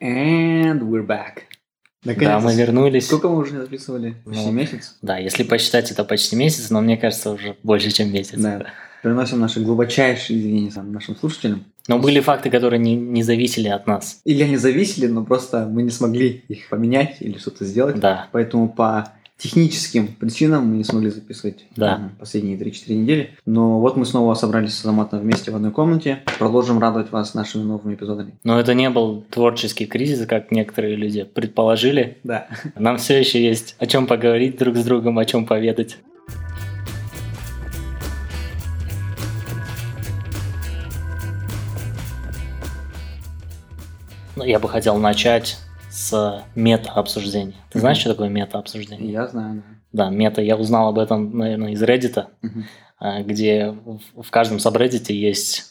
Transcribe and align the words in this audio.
And 0.00 0.80
we're 0.88 1.06
back. 1.06 1.42
Да, 2.04 2.40
мы 2.40 2.54
вернулись. 2.54 3.06
Сколько 3.06 3.28
мы 3.28 3.36
уже 3.36 3.52
не 3.52 3.60
записывали? 3.60 4.14
Почти 4.24 4.46
Ну, 4.46 4.52
месяц? 4.52 4.96
Да, 5.02 5.18
если 5.18 5.42
посчитать, 5.42 5.90
это 5.90 6.04
почти 6.04 6.36
месяц, 6.36 6.70
но 6.70 6.80
мне 6.80 6.96
кажется, 6.96 7.30
уже 7.30 7.56
больше, 7.62 7.90
чем 7.90 8.10
месяц. 8.10 8.38
Да. 8.38 8.64
Приносим 9.02 9.40
наши 9.40 9.60
глубочайшие 9.60 10.38
извинения 10.38 10.72
нашим 10.82 11.16
слушателям. 11.16 11.64
Но 11.86 11.98
были 11.98 12.20
факты, 12.20 12.48
которые 12.48 12.80
не, 12.80 12.94
не 12.94 13.22
зависели 13.22 13.68
от 13.68 13.86
нас. 13.86 14.20
Или 14.24 14.42
они 14.42 14.56
зависели, 14.56 15.06
но 15.06 15.24
просто 15.24 15.66
мы 15.66 15.82
не 15.82 15.90
смогли 15.90 16.44
их 16.48 16.68
поменять 16.70 17.16
или 17.20 17.36
что-то 17.36 17.66
сделать. 17.66 18.00
Да, 18.00 18.28
Поэтому 18.32 18.70
по 18.70 19.12
техническим 19.40 20.08
причинам 20.08 20.66
мы 20.66 20.76
не 20.76 20.84
смогли 20.84 21.10
записывать 21.10 21.64
Да. 21.74 22.10
последние 22.18 22.58
3-4 22.58 22.94
недели. 22.94 23.30
Но 23.46 23.80
вот 23.80 23.96
мы 23.96 24.04
снова 24.04 24.34
собрались 24.34 24.74
с 24.74 24.80
Азаматом 24.84 25.20
вместе 25.20 25.50
в 25.50 25.56
одной 25.56 25.70
комнате. 25.70 26.20
Продолжим 26.38 26.78
радовать 26.78 27.10
вас 27.10 27.34
нашими 27.34 27.62
новыми 27.62 27.94
эпизодами. 27.94 28.34
но 28.44 28.60
это 28.60 28.74
не 28.74 28.90
был 28.90 29.24
творческий 29.30 29.86
кризис, 29.86 30.26
как 30.26 30.50
некоторые 30.50 30.94
люди 30.96 31.24
предположили. 31.24 32.18
Да. 32.24 32.48
Нам 32.76 32.98
все 32.98 33.18
еще 33.18 33.42
есть 33.42 33.76
о 33.78 33.86
чем 33.86 34.06
поговорить 34.06 34.58
друг 34.58 34.76
с 34.76 34.84
другом, 34.84 35.18
о 35.18 35.24
чем 35.24 35.46
поведать. 35.46 35.96
Ну, 44.36 44.44
Я 44.44 44.58
бы 44.58 44.68
хотел 44.68 44.96
начать 44.96 45.58
с 46.00 46.44
мета-обсуждения. 46.54 47.54
Ты 47.70 47.78
знаешь, 47.80 47.98
Мгм. 47.98 48.00
что 48.00 48.10
такое 48.14 48.28
мета-обсуждение? 48.28 49.12
Я 49.12 49.26
знаю, 49.26 49.62
Да, 49.92 50.08
мета. 50.08 50.40
Я 50.40 50.56
узнал 50.56 50.88
об 50.88 50.98
этом, 50.98 51.36
наверное, 51.36 51.72
из 51.72 51.82
Reddit, 51.82 52.14
да. 52.14 52.28
А, 52.98 53.22
где 53.22 53.70
в 53.70 54.00
в 54.22 54.30
каждом 54.30 54.58
сабреддите 54.60 55.14
есть 55.18 55.64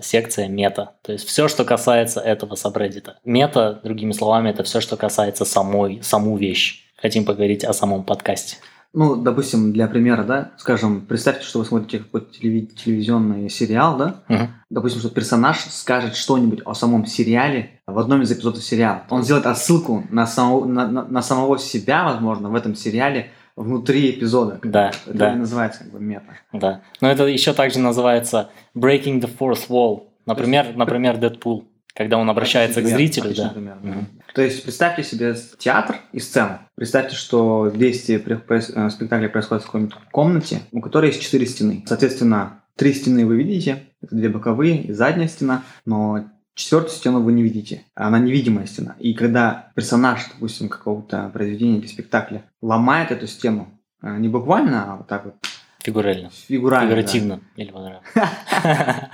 секция 0.00 0.48
мета. 0.48 0.94
То 1.02 1.12
есть 1.12 1.26
все, 1.28 1.46
что 1.48 1.64
касается 1.64 2.20
этого 2.20 2.54
сабреддита. 2.56 3.18
Мета, 3.24 3.80
другими 3.84 4.12
словами, 4.12 4.50
это 4.50 4.62
все, 4.64 4.80
что 4.80 4.96
касается 4.96 5.44
самой, 5.44 6.00
саму 6.02 6.36
вещь. 6.36 6.84
Хотим 6.96 7.24
поговорить 7.24 7.64
о 7.64 7.72
самом 7.72 8.02
подкасте. 8.04 8.56
Ну, 8.98 9.14
допустим, 9.14 9.74
для 9.74 9.88
примера, 9.88 10.24
да, 10.24 10.52
скажем, 10.56 11.02
представьте, 11.02 11.44
что 11.44 11.58
вы 11.58 11.66
смотрите 11.66 11.98
какой-то 11.98 12.28
телеви- 12.34 12.66
телевизионный 12.66 13.50
сериал, 13.50 13.98
да, 13.98 14.22
Мгм. 14.28 14.48
допустим, 14.70 15.00
что 15.00 15.10
персонаж 15.10 15.58
скажет 15.68 16.16
что-нибудь 16.16 16.62
о 16.64 16.72
самом 16.72 17.04
сериале 17.04 17.78
в 17.86 17.98
одном 17.98 18.22
из 18.22 18.32
эпизодов 18.32 18.64
сериала. 18.64 19.02
Он 19.10 19.22
сделает 19.22 19.44
отсылку 19.44 20.04
на, 20.10 20.26
самого, 20.26 20.64
на, 20.64 20.88
на- 20.88 21.04
на 21.04 21.20
самого 21.20 21.58
себя, 21.58 22.04
возможно, 22.04 22.48
в 22.48 22.54
этом 22.54 22.74
сериале 22.74 23.28
внутри 23.54 24.10
эпизода. 24.12 24.60
Да, 24.62 24.92
Это 25.06 25.12
да. 25.18 25.34
называется 25.34 25.80
как 25.84 25.92
бы 25.92 26.00
мета. 26.00 26.32
Да. 26.54 26.80
Но 27.02 27.10
это 27.10 27.24
еще 27.26 27.52
также 27.52 27.80
называется 27.80 28.48
breaking 28.74 29.20
the 29.20 29.30
fourth 29.38 29.68
wall. 29.68 30.04
Например, 30.24 30.66
например, 30.74 31.18
Дэдпул, 31.18 31.66
когда 31.96 32.18
он 32.18 32.28
обращается 32.28 32.82
к 32.82 32.86
зрителю, 32.86 33.34
да. 33.34 33.48
пример, 33.48 33.76
да. 33.82 33.88
Мгм. 33.88 34.06
То 34.34 34.42
есть 34.42 34.62
представьте 34.62 35.02
себе 35.02 35.34
театр 35.58 35.96
и 36.12 36.20
сцену. 36.20 36.58
Представьте, 36.74 37.16
что 37.16 37.72
действие 37.74 38.18
при- 38.18 38.34
проис- 38.36 38.72
э, 38.74 38.90
спектакля 38.90 39.28
происходит 39.28 39.62
в 39.64 39.66
какой-нибудь 39.66 39.94
комнате, 40.12 40.60
у 40.72 40.80
которой 40.80 41.06
есть 41.08 41.22
четыре 41.22 41.46
стены. 41.46 41.82
Соответственно, 41.86 42.62
три 42.76 42.92
стены 42.92 43.24
вы 43.26 43.36
видите, 43.36 43.84
это 44.02 44.14
две 44.14 44.28
боковые 44.28 44.82
и 44.82 44.92
задняя 44.92 45.26
стена, 45.28 45.62
но 45.86 46.26
четвертую 46.54 46.92
стену 46.92 47.20
вы 47.22 47.32
не 47.32 47.42
видите. 47.42 47.84
Она 47.94 48.18
невидимая 48.18 48.66
стена. 48.66 48.94
И 48.98 49.14
когда 49.14 49.70
персонаж, 49.74 50.26
допустим, 50.34 50.68
какого-то 50.68 51.30
произведения 51.32 51.78
или 51.78 51.86
спектакля 51.86 52.44
ломает 52.60 53.10
эту 53.10 53.26
стену, 53.26 53.68
э, 54.02 54.16
не 54.18 54.28
буквально, 54.28 54.92
а 54.92 54.96
вот 54.96 55.06
так 55.08 55.24
вот 55.24 55.34
Фигурально. 55.82 56.30
фигурально. 56.30 56.90
да. 56.90 56.96
Фигуративно. 56.96 57.40
Или 57.56 57.70
вот 57.70 57.92
так. 58.14 59.10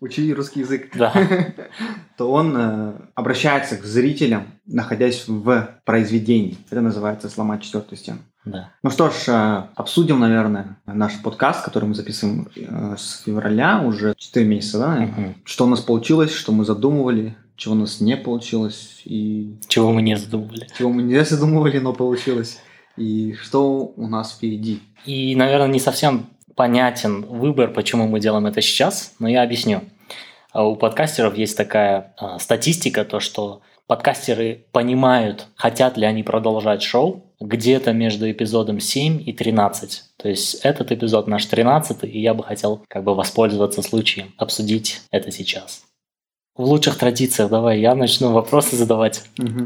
Учи 0.00 0.32
русский 0.32 0.60
язык. 0.60 0.90
Да. 0.94 1.12
то 2.16 2.30
он 2.30 2.54
э, 2.56 2.92
обращается 3.14 3.76
к 3.76 3.84
зрителям, 3.84 4.44
находясь 4.66 5.24
в 5.26 5.80
произведении. 5.84 6.56
Это 6.70 6.80
называется 6.80 7.28
сломать 7.28 7.62
четвертую 7.62 7.98
стену. 7.98 8.18
Да. 8.46 8.72
Ну 8.82 8.90
что 8.90 9.10
ж, 9.10 9.28
э, 9.28 9.62
обсудим, 9.74 10.18
наверное, 10.18 10.78
наш 10.86 11.20
подкаст, 11.22 11.64
который 11.64 11.84
мы 11.84 11.94
записываем 11.94 12.48
э, 12.56 12.96
с 12.96 13.22
февраля, 13.24 13.82
уже 13.84 14.14
4 14.16 14.46
месяца, 14.46 14.78
да? 14.78 14.96
Мгм. 15.00 15.34
Что 15.44 15.66
у 15.66 15.68
нас 15.68 15.80
получилось, 15.80 16.32
что 16.32 16.52
мы 16.52 16.64
задумывали, 16.64 17.36
чего 17.56 17.74
у 17.74 17.78
нас 17.78 18.00
не 18.00 18.16
получилось, 18.16 19.02
и 19.04 19.58
Чего 19.68 19.92
мы 19.92 20.00
не 20.00 20.16
задумывали. 20.16 20.66
чего 20.78 20.90
мы 20.90 21.02
не 21.02 21.22
задумывали, 21.22 21.78
но 21.78 21.92
получилось, 21.92 22.58
и 22.96 23.34
что 23.34 23.92
у 23.96 24.06
нас 24.08 24.32
впереди. 24.32 24.80
И, 25.04 25.36
наверное, 25.36 25.68
не 25.68 25.80
совсем 25.80 26.26
понятен 26.60 27.22
выбор, 27.22 27.72
почему 27.72 28.06
мы 28.06 28.20
делаем 28.20 28.44
это 28.44 28.60
сейчас, 28.60 29.14
но 29.18 29.30
я 29.30 29.42
объясню. 29.42 29.80
А 30.52 30.66
У 30.66 30.76
подкастеров 30.76 31.34
есть 31.38 31.56
такая 31.56 32.12
а, 32.18 32.38
статистика, 32.38 33.06
то 33.06 33.18
что 33.18 33.62
подкастеры 33.86 34.66
понимают, 34.70 35.46
хотят 35.54 35.96
ли 35.96 36.04
они 36.04 36.22
продолжать 36.22 36.82
шоу 36.82 37.24
где-то 37.40 37.94
между 37.94 38.30
эпизодом 38.30 38.78
7 38.78 39.22
и 39.24 39.32
13. 39.32 40.02
То 40.18 40.28
есть 40.28 40.56
этот 40.56 40.92
эпизод 40.92 41.28
наш 41.28 41.46
13, 41.46 42.04
и 42.04 42.20
я 42.20 42.34
бы 42.34 42.44
хотел 42.44 42.84
как 42.88 43.04
бы 43.04 43.14
воспользоваться 43.14 43.80
случаем, 43.80 44.34
обсудить 44.36 45.00
это 45.10 45.30
сейчас. 45.30 45.84
В 46.60 46.64
лучших 46.64 46.98
традициях 46.98 47.48
давай 47.48 47.80
я 47.80 47.94
начну 47.94 48.32
вопросы 48.32 48.76
задавать. 48.76 49.24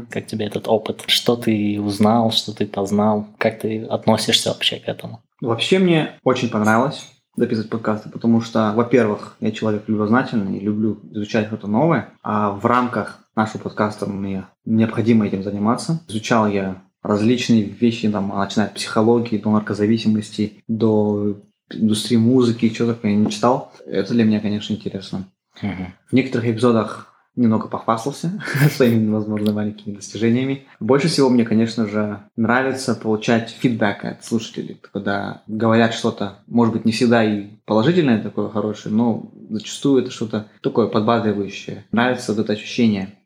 Как 0.09 0.27
тебе 0.27 0.45
этот 0.45 0.69
опыт? 0.69 1.03
Что 1.07 1.35
ты 1.35 1.77
узнал, 1.77 2.31
что 2.31 2.53
ты 2.53 2.65
познал? 2.65 3.27
Как 3.37 3.59
ты 3.59 3.83
относишься 3.83 4.51
вообще 4.51 4.77
к 4.77 4.87
этому? 4.87 5.21
Вообще 5.41 5.79
мне 5.79 6.11
очень 6.23 6.49
понравилось 6.49 7.05
записывать 7.35 7.69
подкасты, 7.69 8.09
потому 8.09 8.39
что, 8.39 8.71
во-первых, 8.73 9.35
я 9.41 9.51
человек 9.51 9.83
любознательный, 9.87 10.57
люблю 10.57 11.01
изучать 11.11 11.47
что-то 11.47 11.67
новое, 11.67 12.13
а 12.23 12.51
в 12.51 12.65
рамках 12.65 13.19
нашего 13.35 13.63
подкаста 13.63 14.05
мне 14.05 14.45
необходимо 14.63 15.27
этим 15.27 15.43
заниматься. 15.43 15.99
Изучал 16.07 16.47
я 16.47 16.81
различные 17.03 17.63
вещи, 17.63 18.09
там, 18.09 18.29
начиная 18.29 18.67
от 18.67 18.75
психологии 18.75 19.37
до 19.37 19.51
наркозависимости, 19.51 20.63
до 20.69 21.41
индустрии 21.69 22.15
музыки, 22.15 22.73
что 22.73 22.87
такое 22.87 23.11
я 23.11 23.17
не 23.17 23.29
читал. 23.29 23.73
Это 23.85 24.13
для 24.13 24.23
меня, 24.23 24.39
конечно, 24.39 24.71
интересно. 24.71 25.25
В 25.61 26.13
некоторых 26.13 26.47
эпизодах 26.47 27.11
немного 27.35 27.67
похвастался 27.67 28.41
своими, 28.71 29.11
возможно, 29.11 29.51
маленькими 29.51 29.95
достижениями. 29.95 30.65
Больше 30.79 31.07
всего 31.09 31.29
мне, 31.29 31.43
конечно 31.43 31.85
же, 31.87 32.21
нравится 32.37 32.95
получать 32.95 33.49
фидбэк 33.49 34.05
от 34.05 34.23
слушателей, 34.25 34.79
когда 34.93 35.41
говорят 35.47 35.93
что-то, 35.93 36.39
может 36.47 36.73
быть, 36.73 36.85
не 36.85 36.91
всегда 36.93 37.23
и 37.23 37.47
положительное 37.65 38.21
такое 38.21 38.49
хорошее, 38.49 38.95
но 38.95 39.31
зачастую 39.49 40.01
это 40.03 40.11
что-то 40.11 40.47
такое 40.61 40.87
подбадривающее. 40.87 41.85
Нравится 41.91 42.33
вот 42.33 42.41
это 42.43 42.53
ощущение, 42.53 43.17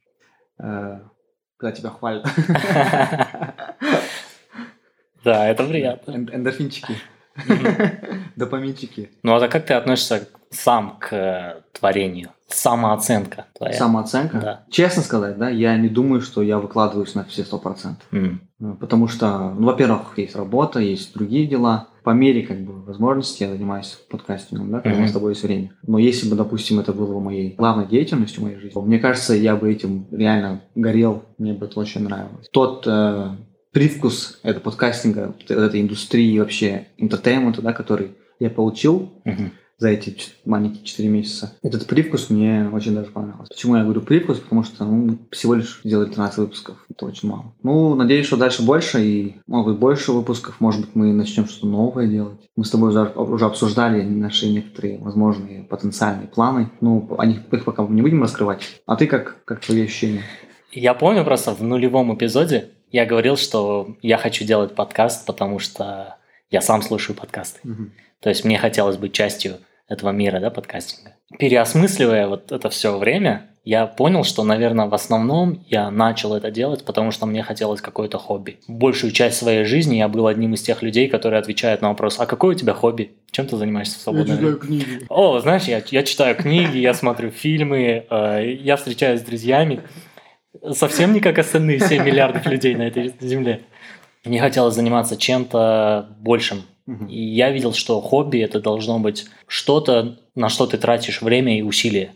э, 0.58 1.00
когда 1.58 1.72
тебя 1.72 1.90
хвалят. 1.92 2.26
Да, 5.24 5.50
это 5.50 5.66
приятно. 5.66 6.12
Эн- 6.14 6.30
Эндорфинчики, 6.34 6.96
допаминчики. 8.38 9.12
Ну 9.22 9.36
а 9.36 9.48
как 9.50 9.66
ты 9.66 9.74
относишься 9.74 10.30
сам 10.50 10.98
к 11.00 11.64
творению? 11.74 12.30
Самооценка 12.48 13.46
твоя. 13.54 13.74
Самооценка. 13.74 14.40
Да. 14.40 14.64
Честно 14.72 15.04
сказать, 15.04 15.38
да, 15.38 15.50
я 15.50 15.78
не 15.78 15.88
думаю, 15.88 16.22
что 16.22 16.42
я 16.42 16.58
выкладываюсь 16.58 17.14
на 17.14 17.24
все 17.24 17.44
сто 17.44 17.60
процентов. 17.60 18.06
М. 18.12 18.42
Ну, 18.60 18.76
Потому 18.76 19.08
что, 19.08 19.52
ну, 19.52 19.68
во-первых, 19.68 20.18
есть 20.18 20.36
работа, 20.36 20.80
есть 20.80 21.14
другие 21.14 21.46
дела. 21.48 21.88
По 22.04 22.10
мере 22.10 22.42
как 22.42 22.60
бы 22.62 22.82
возможности 22.82 23.44
я 23.44 23.50
занимаюсь 23.50 24.00
подкастингом, 24.10 24.72
да, 24.72 24.80
когда 24.80 24.98
у 24.98 25.02
нас 25.02 25.12
с 25.12 25.14
тобой 25.14 25.34
есть 25.34 25.44
время. 25.44 25.72
Но 25.86 26.00
если 26.00 26.28
бы, 26.28 26.36
допустим, 26.36 26.80
это 26.80 26.92
было 26.92 27.20
моей 27.20 27.54
главной 27.56 27.86
деятельностью 27.86 28.42
в 28.42 28.46
моей 28.46 28.58
жизни, 28.58 28.82
мне 28.82 28.98
кажется, 29.00 29.36
я 29.36 29.56
бы 29.56 29.72
этим 29.72 30.08
реально 30.12 30.62
горел, 30.74 31.24
мне 31.38 31.54
бы 31.54 31.68
это 31.68 31.80
очень 31.80 32.02
нравилось. 32.02 32.48
Тот 32.52 32.86
э, 32.88 33.30
привкус 33.72 34.40
этого 34.44 34.64
подкастинга, 34.64 35.36
этой 35.48 35.82
индустрии 35.82 36.40
вообще 36.40 36.88
entertainment 36.98 37.53
а, 37.53 37.62
да, 37.62 37.74
который 37.74 38.16
я 38.40 38.50
получил 38.50 39.12
Мгм. 39.26 39.52
За 39.80 39.90
эти 39.90 40.16
маленькие 40.46 40.84
4 40.84 41.10
месяца. 41.10 41.54
Этот 41.64 41.88
привкус 41.88 42.30
мне 42.30 42.70
очень 42.72 42.94
даже 42.94 43.10
понравился. 43.10 43.54
Почему 43.54 43.78
я 43.78 43.84
говорю 43.84 44.02
привкус? 44.02 44.40
Потому 44.40 44.64
что 44.64 44.84
ну, 44.86 45.18
всего 45.32 45.56
лишь 45.56 45.80
сделали 45.84 46.10
13 46.10 46.38
выпусков. 46.38 46.86
Это 46.90 47.06
очень 47.06 47.30
мало. 47.30 47.54
Ну, 47.64 47.96
надеюсь, 47.96 48.28
что 48.28 48.38
дальше 48.38 48.62
больше 48.62 49.02
и, 49.04 49.36
может 49.48 49.72
быть, 49.72 49.80
больше 49.80 50.12
выпусков. 50.12 50.60
Может 50.60 50.82
быть, 50.82 50.96
мы 50.96 51.14
начнем 51.14 51.48
что-то 51.48 51.68
новое 51.68 52.08
делать. 52.08 52.40
Мы 52.56 52.66
с 52.66 52.70
тобой 52.70 52.90
уже, 52.90 53.06
уже 53.16 53.46
обсуждали 53.46 54.04
наши 54.04 54.50
некоторые 54.50 55.00
возможные 55.00 55.64
потенциальные 55.64 56.28
планы. 56.28 56.70
Ну, 56.82 57.16
о 57.18 57.26
них 57.26 57.40
их 57.52 57.64
пока 57.64 57.86
не 57.88 58.02
будем 58.02 58.22
раскрывать. 58.22 58.62
А 58.86 58.98
ты 58.98 59.08
как, 59.08 59.44
как 59.46 59.62
твои 59.62 59.84
ощущения? 59.84 60.24
Я 60.72 60.94
помню 60.94 61.24
просто 61.24 61.56
в 61.56 61.64
нулевом 61.64 62.14
эпизоде 62.14 62.70
я 62.92 63.06
говорил, 63.06 63.38
что 63.38 63.96
я 64.02 64.18
хочу 64.18 64.46
делать 64.46 64.76
подкаст, 64.76 65.26
потому 65.26 65.60
что 65.60 66.18
я 66.50 66.62
сам 66.62 66.82
слушаю 66.82 67.16
подкасты. 67.16 67.60
Мгм. 67.64 67.94
То 68.20 68.30
есть 68.30 68.44
мне 68.44 68.58
хотелось 68.58 68.98
быть 68.98 69.14
частью 69.14 69.58
этого 69.90 70.12
мира, 70.12 70.40
да, 70.40 70.50
подкастинга. 70.50 71.16
Переосмысливая 71.38 72.28
вот 72.28 72.52
это 72.52 72.70
все 72.70 72.98
время, 72.98 73.50
я 73.66 73.86
понял, 73.86 74.24
что, 74.24 74.44
наверное, 74.44 74.88
в 74.88 74.94
основном 74.94 75.64
я 75.68 75.92
начал 75.92 76.34
это 76.34 76.50
делать, 76.50 76.86
потому 76.86 77.12
что 77.12 77.26
мне 77.26 77.44
хотелось 77.44 77.82
какое-то 77.82 78.18
хобби. 78.18 78.60
Большую 78.68 79.12
часть 79.12 79.38
своей 79.38 79.66
жизни 79.66 79.98
я 79.98 80.08
был 80.08 80.28
одним 80.28 80.54
из 80.54 80.62
тех 80.62 80.82
людей, 80.82 81.10
которые 81.10 81.40
отвечают 81.40 81.82
на 81.82 81.90
вопрос, 81.90 82.20
а 82.20 82.26
какое 82.26 82.56
у 82.56 82.58
тебя 82.58 82.74
хобби? 82.74 83.12
Чем 83.32 83.48
ты 83.48 83.58
занимаешься 83.58 84.00
в 84.00 84.02
свободное 84.02 84.38
время?» 84.38 84.56
книги. 84.56 85.06
О, 85.10 85.40
знаешь, 85.40 85.66
я, 85.66 85.84
я 85.86 86.04
читаю 86.04 86.36
книги, 86.36 86.78
я 86.78 86.94
смотрю 86.94 87.32
фильмы, 87.32 88.06
э, 88.10 88.54
я 88.62 88.76
встречаюсь 88.76 89.20
с 89.22 89.24
друзьями. 89.24 89.82
Совсем 90.72 91.14
не 91.14 91.20
как 91.20 91.38
остальные 91.38 91.80
7 91.80 92.04
миллиардов 92.04 92.46
людей 92.46 92.76
на 92.76 92.88
этой 92.88 93.14
земле. 93.20 93.62
Мне 94.26 94.40
хотелось 94.40 94.76
заниматься 94.76 95.16
чем-то 95.16 96.18
большим. 96.20 96.64
И 97.08 97.22
я 97.22 97.52
видел, 97.52 97.74
что 97.74 98.02
хобби 98.02 98.40
это 98.40 98.60
должно 98.60 99.00
быть 99.00 99.28
что-то, 99.48 100.20
на 100.36 100.50
что 100.50 100.66
ты 100.66 100.78
тратишь 100.78 101.22
время 101.22 101.58
и 101.58 101.62
усилия. 101.62 102.14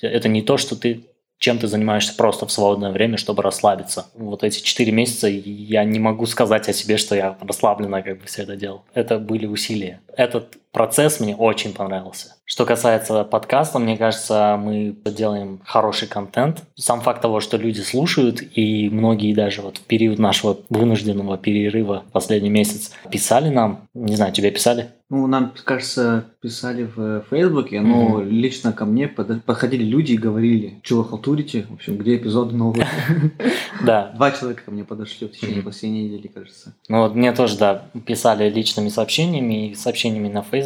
Это 0.00 0.28
не 0.28 0.42
то, 0.42 0.56
что 0.56 0.76
ты 0.76 1.04
чем 1.38 1.58
ты 1.58 1.66
занимаешься 1.66 2.16
просто 2.16 2.46
в 2.46 2.52
свободное 2.52 2.90
время, 2.90 3.18
чтобы 3.18 3.42
расслабиться. 3.42 4.06
Вот 4.14 4.44
эти 4.44 4.62
четыре 4.62 4.92
месяца 4.92 5.28
я 5.28 5.84
не 5.84 5.98
могу 5.98 6.24
сказать 6.26 6.68
о 6.68 6.72
себе, 6.72 6.96
что 6.96 7.14
я 7.14 7.36
расслабленно 7.40 8.02
как 8.02 8.20
бы 8.20 8.26
все 8.26 8.44
это 8.44 8.56
делал. 8.56 8.84
Это 8.94 9.18
были 9.18 9.44
усилия. 9.44 10.00
Этот 10.16 10.56
процесс 10.74 11.20
мне 11.20 11.34
очень 11.34 11.72
понравился. 11.72 12.34
Что 12.44 12.66
касается 12.66 13.24
подкаста, 13.24 13.78
мне 13.78 13.96
кажется, 13.96 14.60
мы 14.62 14.94
делаем 15.06 15.60
хороший 15.64 16.08
контент. 16.08 16.62
Сам 16.74 17.00
факт 17.00 17.22
того, 17.22 17.40
что 17.40 17.56
люди 17.56 17.80
слушают, 17.80 18.42
и 18.42 18.90
многие 18.90 19.32
даже 19.32 19.62
вот 19.62 19.78
в 19.78 19.82
период 19.82 20.18
нашего 20.18 20.58
вынужденного 20.68 21.38
перерыва 21.38 22.02
последний 22.12 22.50
месяц 22.50 22.90
писали 23.10 23.48
нам, 23.48 23.88
не 23.94 24.16
знаю, 24.16 24.32
тебе 24.32 24.50
писали? 24.50 24.90
Ну, 25.10 25.26
нам, 25.26 25.52
кажется, 25.64 26.24
писали 26.40 26.88
в 26.96 27.24
Фейсбуке, 27.30 27.80
но 27.80 28.20
mm-hmm. 28.20 28.28
лично 28.28 28.72
ко 28.72 28.84
мне 28.84 29.06
подходили 29.06 29.84
люди 29.84 30.12
и 30.12 30.16
говорили, 30.16 30.80
вы 30.90 31.04
халтурите, 31.04 31.66
в 31.68 31.74
общем, 31.74 31.98
где 31.98 32.16
эпизоды 32.16 32.56
новые. 32.56 32.86
Да. 33.84 34.12
Два 34.16 34.30
человека 34.30 34.62
ко 34.64 34.70
мне 34.70 34.84
подошли 34.84 35.28
в 35.28 35.32
течение 35.32 35.62
последней 35.62 36.04
недели, 36.04 36.28
кажется. 36.28 36.74
Ну, 36.88 37.00
вот 37.00 37.14
мне 37.14 37.32
тоже, 37.32 37.58
да, 37.58 37.84
писали 38.06 38.48
личными 38.48 38.88
сообщениями 38.88 39.70
и 39.70 39.74
сообщениями 39.74 40.28
на 40.28 40.42
Фейсбуке. 40.42 40.63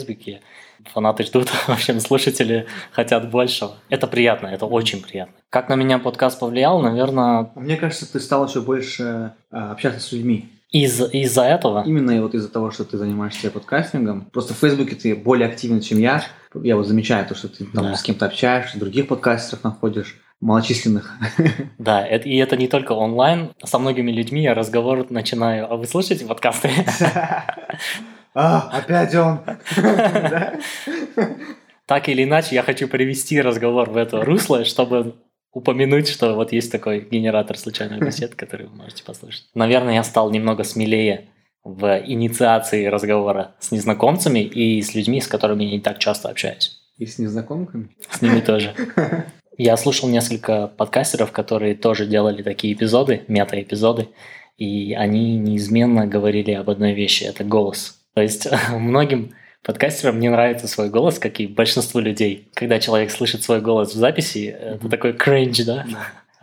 Фанаты 0.92 1.24
ждут, 1.24 1.48
в 1.66 1.68
общем, 1.68 2.00
слушатели 2.00 2.66
хотят 2.92 3.30
большего. 3.30 3.74
Это 3.88 4.06
приятно, 4.06 4.46
это 4.46 4.66
очень 4.66 5.02
приятно. 5.02 5.34
Как 5.50 5.68
на 5.68 5.74
меня 5.74 5.98
подкаст 5.98 6.38
повлиял, 6.38 6.80
наверное... 6.80 7.50
Мне 7.54 7.76
кажется, 7.76 8.10
ты 8.10 8.20
стал 8.20 8.46
еще 8.46 8.60
больше 8.60 9.32
а, 9.50 9.72
общаться 9.72 10.00
с 10.00 10.12
людьми. 10.12 10.50
Из, 10.70 11.00
из-за 11.12 11.44
этого? 11.44 11.82
Именно 11.86 12.20
вот 12.22 12.34
из-за 12.34 12.50
того, 12.50 12.70
что 12.70 12.84
ты 12.84 12.98
занимаешься 12.98 13.50
подкастингом. 13.50 14.26
Просто 14.32 14.52
в 14.52 14.58
Фейсбуке 14.58 14.96
ты 14.96 15.16
более 15.16 15.48
активен, 15.48 15.80
чем 15.80 15.98
я. 15.98 16.22
Я 16.54 16.76
вот 16.76 16.86
замечаю 16.86 17.26
то, 17.26 17.34
что 17.34 17.48
ты 17.48 17.64
там 17.64 17.84
да. 17.84 17.94
с 17.94 18.02
кем-то 18.02 18.26
общаешься, 18.26 18.78
других 18.78 19.08
подкастеров 19.08 19.64
находишь 19.64 20.20
малочисленных. 20.40 21.14
Да, 21.78 22.04
это, 22.06 22.28
и 22.28 22.36
это 22.36 22.56
не 22.56 22.68
только 22.68 22.92
онлайн. 22.92 23.50
Со 23.64 23.78
многими 23.78 24.10
людьми 24.10 24.42
я 24.42 24.54
разговор 24.54 25.06
начинаю. 25.10 25.72
А 25.72 25.76
вы 25.76 25.86
слушаете 25.86 26.26
подкасты? 26.26 26.70
А, 28.34 28.68
опять 28.72 29.14
он. 29.14 29.40
Так 31.86 32.10
или 32.10 32.24
иначе, 32.24 32.54
я 32.54 32.62
хочу 32.62 32.86
привести 32.86 33.40
разговор 33.40 33.88
в 33.88 33.96
это 33.96 34.22
русло, 34.22 34.66
чтобы 34.66 35.14
упомянуть, 35.52 36.06
что 36.06 36.34
вот 36.34 36.52
есть 36.52 36.70
такой 36.70 37.00
генератор 37.00 37.56
случайных 37.56 38.00
бесед, 38.00 38.34
который 38.36 38.66
вы 38.66 38.76
можете 38.76 39.02
послушать. 39.04 39.46
Наверное, 39.54 39.94
я 39.94 40.04
стал 40.04 40.30
немного 40.30 40.64
смелее 40.64 41.30
в 41.64 42.02
инициации 42.06 42.84
разговора 42.86 43.56
с 43.58 43.72
незнакомцами 43.72 44.40
и 44.40 44.82
с 44.82 44.94
людьми, 44.94 45.22
с 45.22 45.26
которыми 45.26 45.64
я 45.64 45.70
не 45.72 45.80
так 45.80 45.98
часто 45.98 46.28
общаюсь. 46.28 46.78
И 46.98 47.06
с 47.06 47.18
незнакомками? 47.18 47.88
С 48.10 48.20
ними 48.20 48.40
тоже. 48.40 48.74
Я 49.56 49.76
слушал 49.76 50.08
несколько 50.08 50.68
подкастеров, 50.68 51.32
которые 51.32 51.74
тоже 51.74 52.06
делали 52.06 52.44
такие 52.44 52.74
эпизоды, 52.74 53.24
мета-эпизоды, 53.26 54.08
и 54.56 54.94
они 54.94 55.36
неизменно 55.36 56.06
говорили 56.06 56.52
об 56.52 56.70
одной 56.70 56.94
вещи– 56.94 57.24
это 57.24 57.42
голос. 57.42 57.97
То 58.18 58.22
есть 58.22 58.48
многим 58.72 59.30
подкастерам 59.62 60.18
не 60.18 60.28
нравится 60.28 60.66
свой 60.66 60.90
голос, 60.90 61.20
как 61.20 61.38
и 61.38 61.46
большинству 61.46 62.00
людей. 62.00 62.48
Когда 62.52 62.80
человек 62.80 63.12
слышит 63.12 63.44
свой 63.44 63.60
голос 63.60 63.94
в 63.94 63.96
записи, 63.96 64.46
это 64.60 64.88
такой 64.88 65.12
кринж, 65.12 65.58
да? 65.64 65.86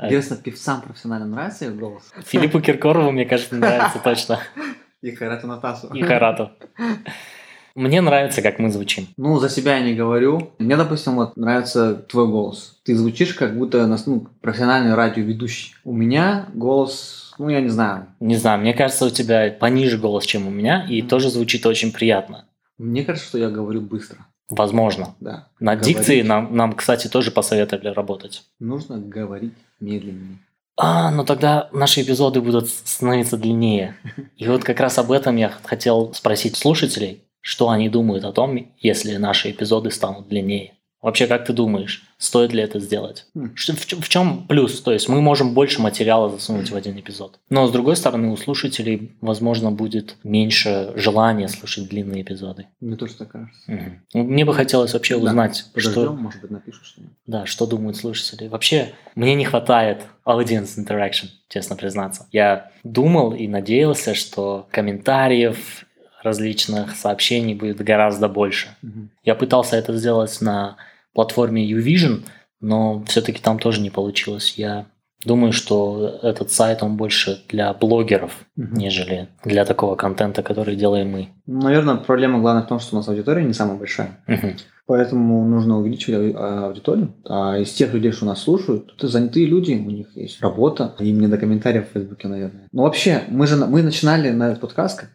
Интересно, 0.01 0.37
певцам 0.43 0.81
профессионально 0.81 1.25
нравится 1.25 1.65
их 1.65 1.75
голос? 1.75 2.13
Филиппу 2.27 2.61
Киркорову, 2.61 3.11
мне 3.11 3.25
кажется, 3.25 3.55
нравится 3.55 3.99
точно. 4.05 4.39
И 5.01 5.11
Харату 5.11 5.47
Натасу. 5.47 5.93
И 5.93 6.01
Харату. 6.01 6.51
Мне 7.75 7.99
нравится, 7.99 8.41
как 8.41 8.57
мы 8.57 8.71
звучим. 8.71 9.09
Ну, 9.17 9.37
за 9.39 9.49
себя 9.49 9.75
я 9.75 9.83
не 9.83 9.95
говорю. 9.95 10.51
Мне, 10.59 10.77
допустим, 10.77 11.15
вот 11.15 11.35
нравится 11.35 11.93
твой 11.93 12.29
голос. 12.29 12.79
Ты 12.85 12.95
звучишь 12.95 13.33
как 13.33 13.57
будто 13.57 13.85
ну, 14.05 14.27
профессиональный 14.39 14.95
радиоведущий. 14.95 15.75
У 15.83 15.91
меня 15.91 16.45
голос, 16.53 17.24
ну, 17.37 17.49
я 17.49 17.61
не 17.61 17.69
знаю. 17.69 18.07
Не 18.19 18.35
знаю, 18.35 18.59
мне 18.59 18.73
кажется, 18.73 19.05
у 19.05 19.09
тебя 19.09 19.51
пониже 19.51 19.97
голос, 19.97 20.25
чем 20.25 20.47
у 20.47 20.51
меня, 20.51 20.85
и 20.89 21.01
mm-hmm. 21.01 21.07
тоже 21.07 21.29
звучит 21.29 21.65
очень 21.65 21.91
приятно. 21.91 22.45
Мне 22.77 23.03
кажется, 23.03 23.27
что 23.27 23.37
я 23.37 23.49
говорю 23.49 23.81
быстро. 23.81 24.25
Возможно. 24.49 25.15
Да. 25.19 25.47
На 25.59 25.75
говорить. 25.75 25.97
дикции 25.97 26.21
нам, 26.21 26.55
нам, 26.55 26.73
кстати, 26.73 27.07
тоже 27.07 27.31
посоветовали 27.31 27.87
работать. 27.87 28.43
Нужно 28.59 28.97
говорить 28.97 29.53
медленнее. 29.79 30.39
А, 30.77 31.09
ну 31.09 31.23
тогда 31.23 31.69
наши 31.71 32.01
эпизоды 32.01 32.41
будут 32.41 32.69
становиться 32.69 33.37
длиннее. 33.37 33.95
И 34.37 34.47
вот 34.47 34.63
как 34.63 34.79
раз 34.79 34.97
об 34.97 35.11
этом 35.11 35.35
я 35.37 35.49
хотел 35.63 36.13
спросить 36.13 36.57
слушателей, 36.57 37.23
что 37.41 37.69
они 37.69 37.89
думают 37.89 38.25
о 38.25 38.33
том, 38.33 38.57
если 38.79 39.15
наши 39.17 39.51
эпизоды 39.51 39.91
станут 39.91 40.27
длиннее. 40.27 40.73
Вообще, 41.05 41.27
как 41.27 41.45
ты 41.45 41.53
думаешь, 41.53 42.03
стоит 42.17 42.51
ли 42.51 42.63
это 42.63 42.79
сделать? 42.79 43.27
Mm. 43.37 43.55
В, 43.55 44.01
в 44.01 44.09
чем 44.09 44.47
плюс? 44.47 44.81
То 44.81 44.91
есть 44.91 45.07
мы 45.07 45.21
можем 45.21 45.53
больше 45.53 45.79
материала 45.79 46.31
засунуть 46.31 46.71
в 46.71 46.75
один 46.75 46.99
эпизод. 46.99 47.37
Но 47.51 47.67
с 47.67 47.71
другой 47.71 47.95
стороны, 47.95 48.31
у 48.31 48.37
слушателей, 48.37 49.15
возможно, 49.21 49.71
будет 49.71 50.15
меньше 50.23 50.93
желания 50.95 51.47
слушать 51.47 51.89
длинные 51.89 52.23
эпизоды. 52.23 52.65
Мне 52.79 52.95
тоже 52.95 53.13
так 53.13 53.29
кажется. 53.29 53.71
Угу. 53.71 54.23
Мне 54.23 54.45
бы 54.45 54.55
хотелось 54.55 54.93
вообще 54.93 55.19
да. 55.19 55.25
узнать, 55.25 55.65
Подождем, 55.75 55.93
что... 55.93 56.13
может 56.13 56.41
быть, 56.41 56.49
напишут 56.49 56.85
что-нибудь. 56.87 57.15
Да, 57.27 57.45
что 57.45 57.67
думают 57.67 57.97
слушатели. 57.97 58.47
Вообще, 58.47 58.93
мне 59.13 59.35
не 59.35 59.45
хватает 59.45 60.01
audience 60.25 60.75
interaction, 60.83 61.27
честно 61.49 61.75
признаться. 61.75 62.25
Я 62.31 62.71
думал 62.83 63.35
и 63.35 63.47
надеялся, 63.47 64.15
что 64.15 64.67
комментариев 64.71 65.85
различных 66.23 66.95
сообщений 66.95 67.53
будет 67.53 67.77
гораздо 67.77 68.27
больше. 68.27 68.69
Mm-hmm. 68.83 69.07
Я 69.23 69.35
пытался 69.35 69.75
это 69.75 69.95
сделать 69.95 70.41
на 70.41 70.77
платформе 71.15 71.67
Uvision, 71.71 72.23
но 72.61 73.03
все-таки 73.07 73.41
там 73.41 73.57
тоже 73.57 73.81
не 73.81 73.89
получилось. 73.89 74.53
Я 74.57 74.85
думаю, 75.25 75.53
что 75.53 76.19
этот 76.21 76.51
сайт, 76.51 76.83
он 76.83 76.97
больше 76.97 77.41
для 77.49 77.73
блогеров, 77.73 78.45
mm-hmm. 78.57 78.67
нежели 78.71 79.29
для 79.43 79.65
такого 79.65 79.95
контента, 79.95 80.43
который 80.43 80.75
делаем 80.75 81.09
мы. 81.09 81.29
Наверное, 81.47 81.95
проблема 81.95 82.39
главная 82.39 82.63
в 82.63 82.67
том, 82.67 82.79
что 82.79 82.95
у 82.95 82.99
нас 82.99 83.07
аудитория 83.07 83.43
не 83.43 83.53
самая 83.53 83.77
большая. 83.77 84.19
Mm-hmm. 84.27 84.59
Поэтому 84.87 85.47
нужно 85.47 85.79
увеличивать 85.79 86.35
аудиторию. 86.35 87.15
А 87.27 87.57
из 87.57 87.73
тех 87.73 87.91
людей, 87.93 88.11
что 88.11 88.25
нас 88.25 88.43
слушают, 88.43 88.93
это 88.95 89.07
занятые 89.07 89.47
люди, 89.47 89.73
у 89.73 89.89
них 89.89 90.15
есть 90.15 90.41
работа. 90.41 90.93
Им 90.99 91.19
не 91.19 91.27
до 91.27 91.39
комментариев 91.39 91.89
в 91.89 91.93
Фейсбуке, 91.93 92.27
наверное. 92.27 92.67
Но 92.71 92.83
вообще, 92.83 93.23
мы 93.29 93.47
же 93.47 93.55
мы 93.55 93.81
начинали 93.81 94.29
на 94.29 94.49
этот 94.49 94.61
подкаст 94.61 94.99
как 94.99 95.09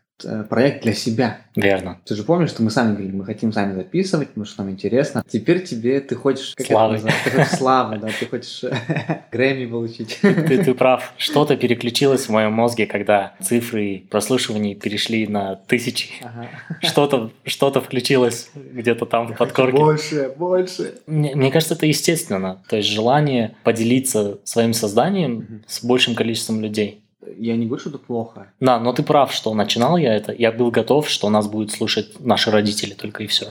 проект 0.49 0.83
для 0.83 0.95
себя. 0.95 1.41
Верно. 1.57 1.99
Ты 2.05 2.15
же 2.15 2.23
помнишь, 2.23 2.51
что 2.51 2.63
мы 2.63 2.71
сами 2.71 2.93
говорили, 2.93 3.13
мы 3.13 3.25
хотим 3.25 3.53
сами 3.53 3.75
записывать, 3.75 4.29
потому 4.29 4.47
что 4.47 4.63
нам 4.63 4.73
интересно. 4.73 5.25
Теперь 5.29 5.65
тебе, 5.65 6.01
ты 6.01 6.15
хочешь... 6.15 6.55
Как 6.57 6.67
славы. 6.67 7.01
Ты 7.25 7.31
хочешь 7.31 7.51
славы, 7.51 7.99
да, 7.99 8.09
ты 8.19 8.27
хочешь 8.27 8.65
Грэмми 9.33 9.67
получить. 9.67 10.19
Ты, 10.21 10.65
ты 10.65 10.75
прав. 10.75 11.13
Что-то 11.17 11.57
переключилось 11.57 12.27
в 12.27 12.31
моем 12.31 12.53
мозге, 12.53 12.87
когда 12.87 13.35
цифры 13.41 14.05
прослушиваний 14.11 14.75
перешли 14.75 15.27
на 15.27 15.57
тысячи. 15.57 16.11
Ага. 16.23 16.49
Что-то 16.83 17.31
что 17.45 17.71
включилось 17.81 18.51
где-то 18.55 19.07
там 19.07 19.29
в 19.29 19.37
подкорке. 19.37 19.77
Больше, 19.77 20.33
больше. 20.37 20.95
Мне, 21.07 21.35
мне 21.35 21.51
кажется, 21.51 21.75
это 21.75 21.87
естественно. 21.87 22.63
То 22.69 22.77
есть 22.77 22.89
желание 22.89 23.55
поделиться 23.65 24.39
своим 24.45 24.73
созданием 24.73 25.39
угу. 25.39 25.47
с 25.67 25.85
большим 25.85 26.15
количеством 26.15 26.61
людей 26.61 27.03
я 27.37 27.57
не 27.57 27.67
говорю, 27.67 27.81
что 27.81 27.91
это 27.91 27.99
плохо. 27.99 28.53
Да, 28.61 28.79
но 28.81 28.93
ты 28.93 29.03
прав, 29.03 29.33
что 29.33 29.55
начинал 29.55 29.97
я 29.97 30.15
это. 30.15 30.33
Я 30.33 30.53
был 30.53 30.71
готов, 30.71 31.09
что 31.09 31.29
нас 31.31 31.49
будут 31.49 31.71
слушать 31.71 32.21
наши 32.21 32.51
родители 32.51 32.95
только 32.95 33.23
и 33.25 33.27
все. 33.27 33.47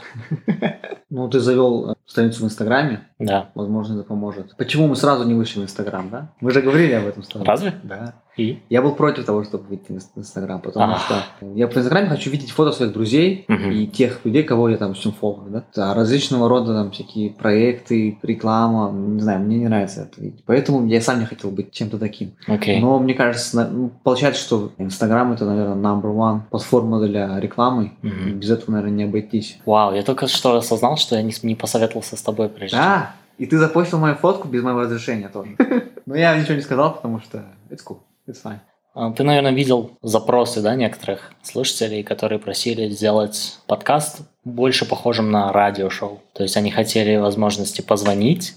Ну, 1.12 1.28
ты 1.28 1.40
завел 1.40 1.96
страницу 2.06 2.44
в 2.44 2.46
Инстаграме. 2.46 3.02
Да. 3.18 3.50
Возможно, 3.56 3.96
это 3.96 4.04
поможет. 4.04 4.56
Почему 4.58 4.88
мы 4.88 4.96
сразу 4.96 5.28
не 5.28 5.34
вышли 5.34 5.60
в 5.60 5.64
Инстаграм, 5.64 6.08
да? 6.08 6.30
Мы 6.40 6.52
же 6.52 6.62
говорили 6.62 6.92
об 6.92 7.08
этом 7.08 7.24
с 7.24 7.28
тобой. 7.28 7.48
Разве? 7.48 7.74
Да. 7.82 8.14
И? 8.38 8.62
Я 8.70 8.82
был 8.82 8.94
против 8.94 9.26
того, 9.26 9.44
чтобы 9.44 9.66
выйти 9.66 9.92
в 9.92 10.18
Инстаграм, 10.18 10.62
потому 10.62 10.94
а. 10.94 11.00
что 11.00 11.24
я 11.56 11.68
в 11.68 11.76
Инстаграме 11.76 12.08
хочу 12.08 12.30
видеть 12.30 12.52
фото 12.52 12.72
своих 12.72 12.94
друзей 12.94 13.46
угу. 13.48 13.70
и 13.70 13.86
тех 13.88 14.24
людей, 14.24 14.44
кого 14.44 14.70
я 14.70 14.78
там 14.78 14.94
всем 14.94 15.12
фоллову, 15.12 15.50
да? 15.50 15.64
да? 15.76 15.94
Различного 15.94 16.48
рода 16.48 16.74
там 16.74 16.92
всякие 16.92 17.32
проекты, 17.32 18.18
реклама, 18.24 18.92
не 18.92 19.22
знаю, 19.22 19.42
мне 19.42 19.58
не 19.58 19.68
нравится 19.68 20.04
это 20.04 20.22
видеть. 20.22 20.44
Поэтому 20.46 20.88
я 20.88 21.02
сам 21.02 21.20
не 21.20 21.26
хотел 21.26 21.52
быть 21.52 21.72
чем-то 21.72 21.98
таким. 21.98 22.34
Okay. 22.48 22.80
Но 22.80 23.00
мне 23.00 23.14
кажется, 23.14 23.68
ну, 23.70 23.92
получается, 24.04 24.42
что 24.42 24.72
Инстаграм 24.78 25.32
это, 25.34 25.46
наверное, 25.46 25.76
number 25.76 26.14
one 26.16 26.42
платформа 26.50 27.06
для 27.06 27.40
рекламы. 27.40 27.94
Угу. 28.04 28.36
Без 28.36 28.50
этого, 28.52 28.72
наверное, 28.72 28.96
не 28.96 29.04
обойтись. 29.04 29.60
Вау, 29.66 29.94
я 29.94 30.04
только 30.04 30.28
что 30.28 30.56
осознал, 30.56 30.98
что 30.98 31.16
я 31.16 31.22
не, 31.22 31.34
не 31.44 31.56
посоветовался 31.56 32.16
с 32.16 32.22
тобой 32.22 32.50
прежде. 32.50 32.78
Да, 32.78 33.16
и 33.40 33.46
ты 33.46 33.58
запостил 33.58 34.00
мою 34.00 34.16
фотку 34.16 34.48
без 34.48 34.62
моего 34.64 34.82
разрешения 34.82 35.30
тоже. 35.30 35.56
Но 36.06 36.16
я 36.16 36.38
ничего 36.38 36.56
не 36.56 36.62
сказал, 36.62 36.94
потому 36.96 37.20
что 37.22 37.46
it's 37.70 37.80
cool, 37.86 38.00
it's 38.30 38.42
fine. 38.44 38.60
А, 38.96 39.12
Ты, 39.12 39.24
наверное, 39.24 39.52
видел 39.52 39.98
запросы 40.02 40.62
да, 40.62 40.76
некоторых 40.76 41.32
слушателей, 41.44 42.04
которые 42.04 42.40
просили 42.40 42.90
сделать 42.90 43.60
подкаст 43.68 44.22
больше 44.44 44.86
похожим 44.86 45.30
на 45.32 45.54
радиошоу. 45.54 46.20
То 46.34 46.44
есть 46.44 46.58
они 46.58 46.72
хотели 46.72 47.16
возможности 47.18 47.82
позвонить, 47.82 48.56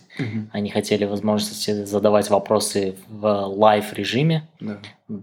они 0.52 0.70
хотели 0.70 1.04
возможности 1.04 1.84
задавать 1.84 2.30
вопросы 2.30 2.96
в 3.08 3.26
live-режиме, 3.46 4.48
Да. 4.60 4.78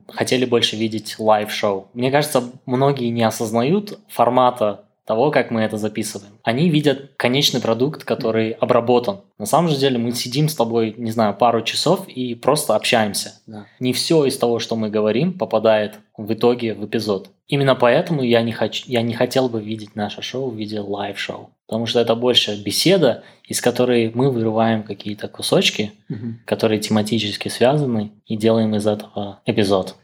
хотели 0.08 0.46
больше 0.46 0.76
видеть 0.76 1.16
live-шоу. 1.18 1.88
Мне 1.94 2.12
кажется, 2.12 2.44
многие 2.68 3.10
не 3.10 3.24
осознают 3.24 3.98
формата 4.10 4.84
того, 5.10 5.32
как 5.32 5.50
мы 5.50 5.62
это 5.62 5.78
записываем. 5.78 6.34
Они 6.44 6.70
видят 6.70 7.14
конечный 7.18 7.60
продукт, 7.60 8.04
который 8.04 8.52
обработан. 8.52 9.22
На 9.40 9.48
самом 9.48 9.68
же 9.72 9.76
деле 9.76 9.98
мы 9.98 10.12
сидим 10.12 10.48
с 10.48 10.54
тобой, 10.54 10.94
не 11.00 11.10
знаю, 11.10 11.34
пару 11.34 11.64
часов 11.64 12.08
и 12.08 12.36
просто 12.36 12.76
общаемся. 12.76 13.34
Да. 13.48 13.66
Не 13.80 13.92
все 13.92 14.26
из 14.26 14.38
того, 14.38 14.60
что 14.60 14.76
мы 14.76 14.92
говорим, 14.92 15.34
попадает 15.34 15.96
в 16.16 16.32
итоге 16.32 16.76
в 16.76 16.86
эпизод. 16.86 17.32
Именно 17.48 17.74
поэтому 17.74 18.22
я 18.22 18.44
не, 18.44 18.52
хочу, 18.52 18.84
я 18.86 19.02
не 19.02 19.16
хотел 19.16 19.50
бы 19.50 19.60
видеть 19.64 19.96
наше 19.96 20.22
шоу 20.22 20.52
в 20.52 20.56
виде 20.56 20.80
live-шоу. 20.80 21.50
Потому 21.66 21.88
что 21.88 22.00
это 22.00 22.14
больше 22.14 22.62
беседа, 22.64 23.24
из 23.46 23.62
которой 23.62 24.12
мы 24.14 24.30
вырываем 24.32 24.84
какие-то 24.84 25.28
кусочки, 25.28 25.92
Мгм. 26.10 26.42
которые 26.46 26.80
тематически 26.80 27.48
связаны, 27.50 28.12
и 28.28 28.38
делаем 28.38 28.76
из 28.76 28.86
этого 28.86 29.40
эпизод. 29.48 29.96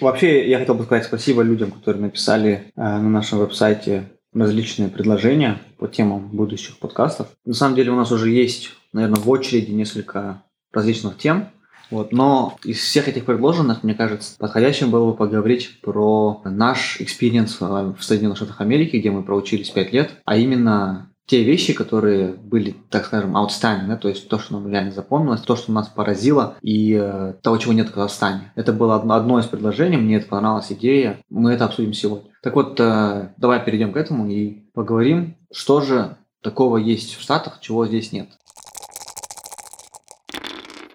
Вообще, 0.00 0.50
я 0.50 0.58
хотел 0.58 0.74
бы 0.74 0.84
сказать 0.84 1.06
спасибо 1.06 1.40
людям, 1.40 1.70
которые 1.70 2.02
написали 2.02 2.50
э, 2.76 2.80
на 2.82 3.08
нашем 3.08 3.38
веб-сайте 3.38 4.04
различные 4.32 4.88
предложения 4.88 5.58
по 5.78 5.88
темам 5.88 6.28
будущих 6.28 6.78
подкастов. 6.78 7.28
На 7.44 7.54
самом 7.54 7.76
деле 7.76 7.90
у 7.90 7.96
нас 7.96 8.12
уже 8.12 8.30
есть, 8.30 8.70
наверное, 8.92 9.20
в 9.20 9.28
очереди 9.28 9.70
несколько 9.70 10.42
различных 10.72 11.18
тем. 11.18 11.48
Вот, 11.90 12.12
но 12.12 12.56
из 12.64 12.78
всех 12.78 13.08
этих 13.08 13.24
предложенных, 13.24 13.82
мне 13.82 13.94
кажется, 13.94 14.36
подходящим 14.38 14.90
было 14.90 15.10
бы 15.10 15.16
поговорить 15.16 15.80
про 15.80 16.40
наш 16.44 17.00
experience 17.00 17.60
в 17.60 17.94
в 17.94 18.04
Соединенных 18.04 18.36
Штатах 18.36 18.60
Америки, 18.60 18.96
где 18.96 19.10
мы 19.10 19.24
проучились 19.24 19.70
5 19.70 19.92
лет, 19.92 20.12
а 20.24 20.36
именно 20.36 21.09
те 21.30 21.44
вещи, 21.44 21.72
которые 21.74 22.32
были, 22.32 22.74
так 22.90 23.06
скажем, 23.06 23.36
outstanding, 23.36 23.86
да, 23.86 23.96
то 23.96 24.08
есть 24.08 24.28
то, 24.28 24.40
что 24.40 24.54
нам 24.54 24.68
реально 24.68 24.90
запомнилось, 24.90 25.40
то, 25.42 25.54
что 25.54 25.70
нас 25.70 25.86
поразило, 25.86 26.56
и 26.60 26.98
э, 27.00 27.34
того, 27.40 27.56
чего 27.58 27.72
нет 27.72 27.88
в 27.88 27.92
Казахстане. 27.92 28.52
Это 28.56 28.72
было 28.72 28.96
одно, 28.96 29.14
одно 29.14 29.38
из 29.38 29.46
предложений, 29.46 29.98
мне 29.98 30.16
это 30.16 30.26
понравилась 30.26 30.72
идея, 30.72 31.20
мы 31.30 31.52
это 31.52 31.66
обсудим 31.66 31.92
сегодня. 31.92 32.30
Так 32.42 32.56
вот, 32.56 32.80
э, 32.80 33.28
давай 33.36 33.64
перейдем 33.64 33.92
к 33.92 33.96
этому 33.96 34.28
и 34.28 34.64
поговорим, 34.74 35.36
что 35.52 35.80
же 35.80 36.16
такого 36.42 36.78
есть 36.78 37.14
в 37.14 37.20
Штатах, 37.20 37.60
чего 37.60 37.86
здесь 37.86 38.10
нет. 38.10 38.30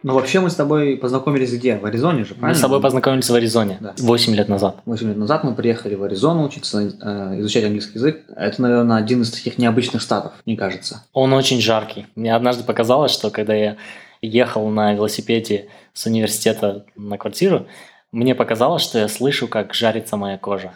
Ну, 0.05 0.13
вообще 0.13 0.39
мы 0.39 0.51
с 0.51 0.55
тобой 0.55 0.97
познакомились 0.97 1.51
где? 1.51 1.77
В 1.77 1.85
Аризоне 1.85 2.25
же, 2.25 2.35
Мы 2.35 2.41
правильно? 2.41 2.57
с 2.59 2.61
тобой 2.61 2.79
познакомились 2.79 3.27
в 3.27 3.33
Аризоне 3.33 3.77
Да. 3.81 3.95
8 3.97 4.35
лет 4.35 4.47
назад. 4.47 4.77
8 4.85 5.07
лет 5.07 5.17
назад 5.17 5.43
мы 5.43 5.55
приехали 5.55 5.95
в 5.95 6.03
Аризону 6.03 6.43
учиться, 6.45 6.79
э, 6.79 7.39
изучать 7.39 7.63
английский 7.63 7.93
язык. 7.95 8.21
Это, 8.35 8.61
наверное, 8.61 8.97
один 8.97 9.23
из 9.23 9.31
таких 9.31 9.57
необычных 9.57 10.03
штатов, 10.03 10.33
мне 10.45 10.55
кажется. 10.55 11.03
Он 11.13 11.33
очень 11.33 11.59
жаркий. 11.59 12.05
Мне 12.13 12.35
однажды 12.35 12.63
показалось, 12.63 13.11
что 13.11 13.31
когда 13.31 13.55
я 13.55 13.77
ехал 14.21 14.69
на 14.69 14.93
велосипеде 14.93 15.69
с 15.93 16.05
университета 16.05 16.85
на 16.95 17.17
квартиру, 17.17 17.65
мне 18.11 18.35
показалось, 18.35 18.83
что 18.83 18.99
я 18.99 19.07
слышу, 19.07 19.47
как 19.47 19.73
жарится 19.73 20.17
моя 20.17 20.37
кожа. 20.37 20.71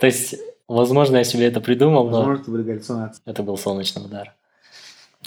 То 0.00 0.06
есть, 0.06 0.34
возможно, 0.66 1.18
я 1.18 1.24
себе 1.24 1.46
это 1.46 1.60
придумал, 1.60 2.10
но 2.10 2.16
Возможно, 2.18 2.42
это 2.42 2.50
были 2.50 2.62
галлюцинации. 2.64 3.22
это 3.26 3.44
был 3.44 3.56
солнечный 3.56 4.04
удар. 4.04 4.34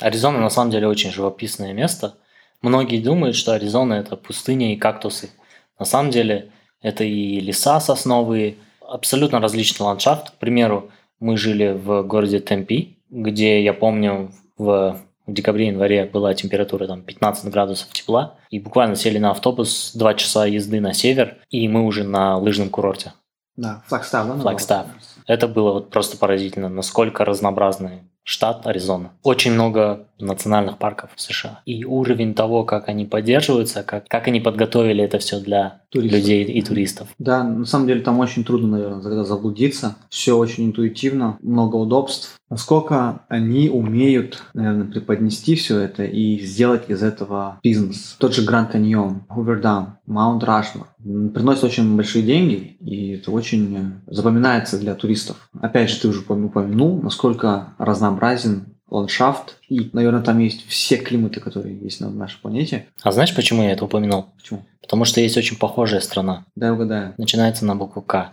Аризона 0.02 0.42
на 0.42 0.50
самом 0.50 0.72
деле 0.72 0.90
очень 0.90 1.10
живописное 1.14 1.72
место. 1.72 2.16
Многие 2.64 3.00
думают, 3.00 3.36
что 3.36 3.54
Аризона 3.54 3.94
это 3.94 4.16
пустыня 4.16 4.74
и 4.74 4.78
кактусы. 4.78 5.30
На 5.78 5.86
самом 5.86 6.12
деле 6.12 6.50
это 6.82 7.04
и 7.04 7.40
леса 7.42 7.80
сосновые, 7.80 8.56
абсолютно 8.82 9.40
различный 9.40 9.84
ландшафт. 9.84 10.32
К 10.32 10.34
примеру, 10.36 10.90
мы 11.20 11.38
жили 11.38 11.74
в 11.74 12.04
городе 12.04 12.40
Темпи, 12.40 12.98
где, 13.10 13.62
я 13.62 13.74
помню, 13.74 14.32
в 14.58 14.98
декабре-январе 15.28 16.06
была 16.06 16.34
температура 16.34 16.88
там 16.88 17.02
15 17.02 17.52
градусов 17.52 17.90
тепла, 17.92 18.38
и 18.50 18.60
буквально 18.60 18.96
сели 18.96 19.18
на 19.18 19.32
автобус 19.32 19.92
2 19.94 20.14
часа 20.16 20.46
езды 20.46 20.80
на 20.80 20.94
север, 20.94 21.38
и 21.50 21.68
мы 21.68 21.84
уже 21.84 22.04
на 22.04 22.38
лыжном 22.38 22.70
курорте. 22.70 23.14
Да, 23.56 23.84
Флагстав, 23.88 24.28
да? 24.28 24.38
Флагстав. 24.40 24.88
Это 25.28 25.48
было 25.48 25.74
вот 25.74 25.90
просто 25.90 26.18
поразительно, 26.18 26.70
насколько 26.70 27.24
разнообразный 27.24 28.04
штат 28.24 28.66
Аризона. 28.66 29.12
Очень 29.22 29.52
много 29.52 30.08
национальных 30.20 30.78
парков 30.78 31.12
в 31.16 31.22
США. 31.22 31.62
И 31.66 31.84
уровень 31.84 32.34
того, 32.34 32.64
как 32.64 32.88
они 32.88 33.06
поддерживаются, 33.06 33.84
как, 33.84 34.08
как 34.08 34.28
они 34.28 34.40
подготовили 34.40 35.04
это 35.04 35.20
все 35.20 35.40
для 35.40 35.82
Туристов. 35.90 36.20
людей 36.20 36.44
и 36.46 36.62
туристов. 36.62 37.10
Да, 37.20 37.44
на 37.44 37.66
самом 37.66 37.88
деле 37.88 38.02
там 38.02 38.20
очень 38.20 38.44
трудно, 38.44 38.70
наверное, 38.70 39.02
когда 39.02 39.24
заблудиться. 39.24 39.98
Все 40.10 40.38
очень 40.38 40.66
интуитивно, 40.66 41.38
много 41.42 41.76
удобств. 41.76 42.40
Насколько 42.54 43.22
они 43.30 43.68
умеют, 43.68 44.44
наверное, 44.54 44.86
преподнести 44.86 45.56
все 45.56 45.80
это 45.80 46.04
и 46.04 46.38
сделать 46.46 46.84
из 46.88 47.02
этого 47.02 47.58
бизнес. 47.64 48.16
Тот 48.20 48.36
же 48.36 48.44
Гранд 48.46 48.70
Каньон, 48.74 49.24
Хувердам, 49.28 49.98
Маунт 50.06 50.44
Рашмор 50.44 50.86
м, 51.04 51.32
приносят 51.32 51.64
очень 51.64 51.96
большие 51.98 52.24
деньги, 52.24 52.78
и 52.80 53.14
это 53.14 53.32
очень 53.32 53.76
э, 53.76 53.82
запоминается 54.06 54.78
для 54.78 54.94
туристов. 54.94 55.50
Опять 55.62 55.90
же, 55.90 56.00
ты 56.02 56.08
уже 56.10 56.20
упом- 56.20 56.46
упомянул, 56.46 57.02
насколько 57.02 57.74
разнообразен 57.80 58.66
ландшафт, 58.94 59.58
и, 59.70 59.90
наверное, 59.92 60.22
там 60.22 60.40
есть 60.40 60.66
все 60.68 60.98
климаты, 60.98 61.40
которые 61.40 61.78
есть 61.78 62.00
на 62.00 62.10
нашей 62.10 62.40
планете. 62.40 62.86
А 63.02 63.12
знаешь, 63.12 63.36
почему 63.36 63.64
я 63.64 63.72
это 63.72 63.84
упомянул? 63.86 64.28
Почему? 64.38 64.64
Потому 64.82 65.06
что 65.06 65.22
есть 65.22 65.38
очень 65.38 65.58
похожая 65.58 66.02
страна. 66.02 66.46
Дай 66.56 66.70
угадаю. 66.72 67.14
Начинается 67.18 67.66
на 67.66 67.74
букву 67.76 68.02
К. 68.02 68.32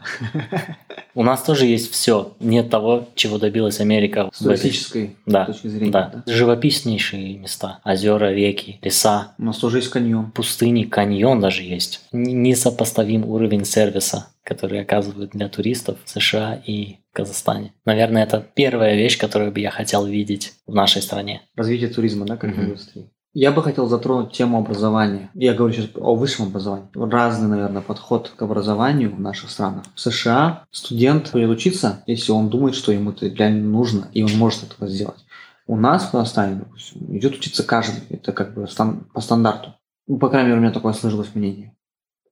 У 1.15 1.23
нас 1.23 1.43
тоже 1.43 1.67
есть 1.67 1.93
все. 1.93 2.35
Нет 2.41 2.71
того, 2.71 3.09
чего 3.15 3.39
добилась 3.39 3.81
Америка. 3.81 4.29
С 4.33 4.39
туристической 4.39 5.17
Да, 5.27 5.45
точки 5.47 5.69
зрения. 5.69 5.93
Да. 5.93 6.11
да? 6.27 6.33
Живописнейшие 6.33 7.39
места. 7.39 7.79
Озера, 7.85 8.33
реки, 8.33 8.79
леса, 8.83 9.33
У 9.39 9.45
нас 9.45 9.59
тоже 9.59 9.79
есть 9.79 9.91
каньон. 9.91 10.33
пустыни, 10.33 10.83
каньон 10.85 11.41
даже 11.41 11.63
есть. 11.63 12.03
Несопоставим 12.13 13.25
уровень 13.29 13.65
сервиса, 13.65 14.27
который 14.45 14.81
оказывают 14.81 15.31
для 15.31 15.49
туристов 15.49 15.99
в 16.05 16.09
США 16.11 16.61
и 16.67 16.97
Казахстане. 17.13 17.75
Наверное, 17.85 18.23
это 18.25 18.41
первая 18.55 18.95
вещь, 18.97 19.19
которую 19.19 19.53
бы 19.53 19.61
я 19.61 19.71
хотел 19.71 20.07
видеть 20.07 20.55
в 20.67 20.75
нашей 20.75 21.03
стране. 21.03 21.43
Развитие 21.57 21.89
туризма, 21.89 22.27
да, 22.27 22.37
как 22.37 22.51
Мгм. 22.51 22.65
индустрии. 22.67 23.11
Я 23.33 23.53
бы 23.53 23.63
хотел 23.63 23.87
затронуть 23.87 24.33
тему 24.33 24.59
образования. 24.59 25.31
Я 25.35 25.55
говорю 25.55 25.73
сейчас 25.73 25.91
о 25.95 26.17
высшем 26.17 26.47
образовании. 26.47 26.89
Разный, 26.95 27.49
наверное, 27.49 27.81
подход 27.83 28.33
к 28.37 28.43
образованию 28.43 29.15
в 29.15 29.21
наших 29.21 29.51
странах. 29.51 29.85
В 29.95 30.01
США 30.01 30.65
студент 30.73 31.31
будет 31.33 31.49
учиться, 31.49 32.03
если 32.09 32.33
он 32.33 32.49
думает, 32.49 32.75
что 32.75 32.91
ему 32.91 33.11
это 33.13 33.27
реально 33.29 33.69
нужно, 33.69 34.09
и 34.13 34.25
он 34.25 34.33
может 34.37 34.65
этого 34.65 34.89
сделать. 34.89 35.25
У 35.69 35.77
нас 35.77 36.07
в 36.07 36.11
Казахстане, 36.11 36.57
допустим, 36.57 37.17
идет 37.17 37.35
учиться 37.37 37.63
каждый. 37.63 38.03
Это 38.11 38.33
как 38.33 38.55
бы 38.55 38.67
стан- 38.67 39.05
по 39.15 39.21
стандарту. 39.21 39.75
Ну, 40.09 40.19
по 40.19 40.29
крайней 40.29 40.49
мере, 40.49 40.59
у 40.59 40.63
меня 40.63 40.73
такое 40.73 40.93
сложилось 40.93 41.33
мнение. 41.35 41.77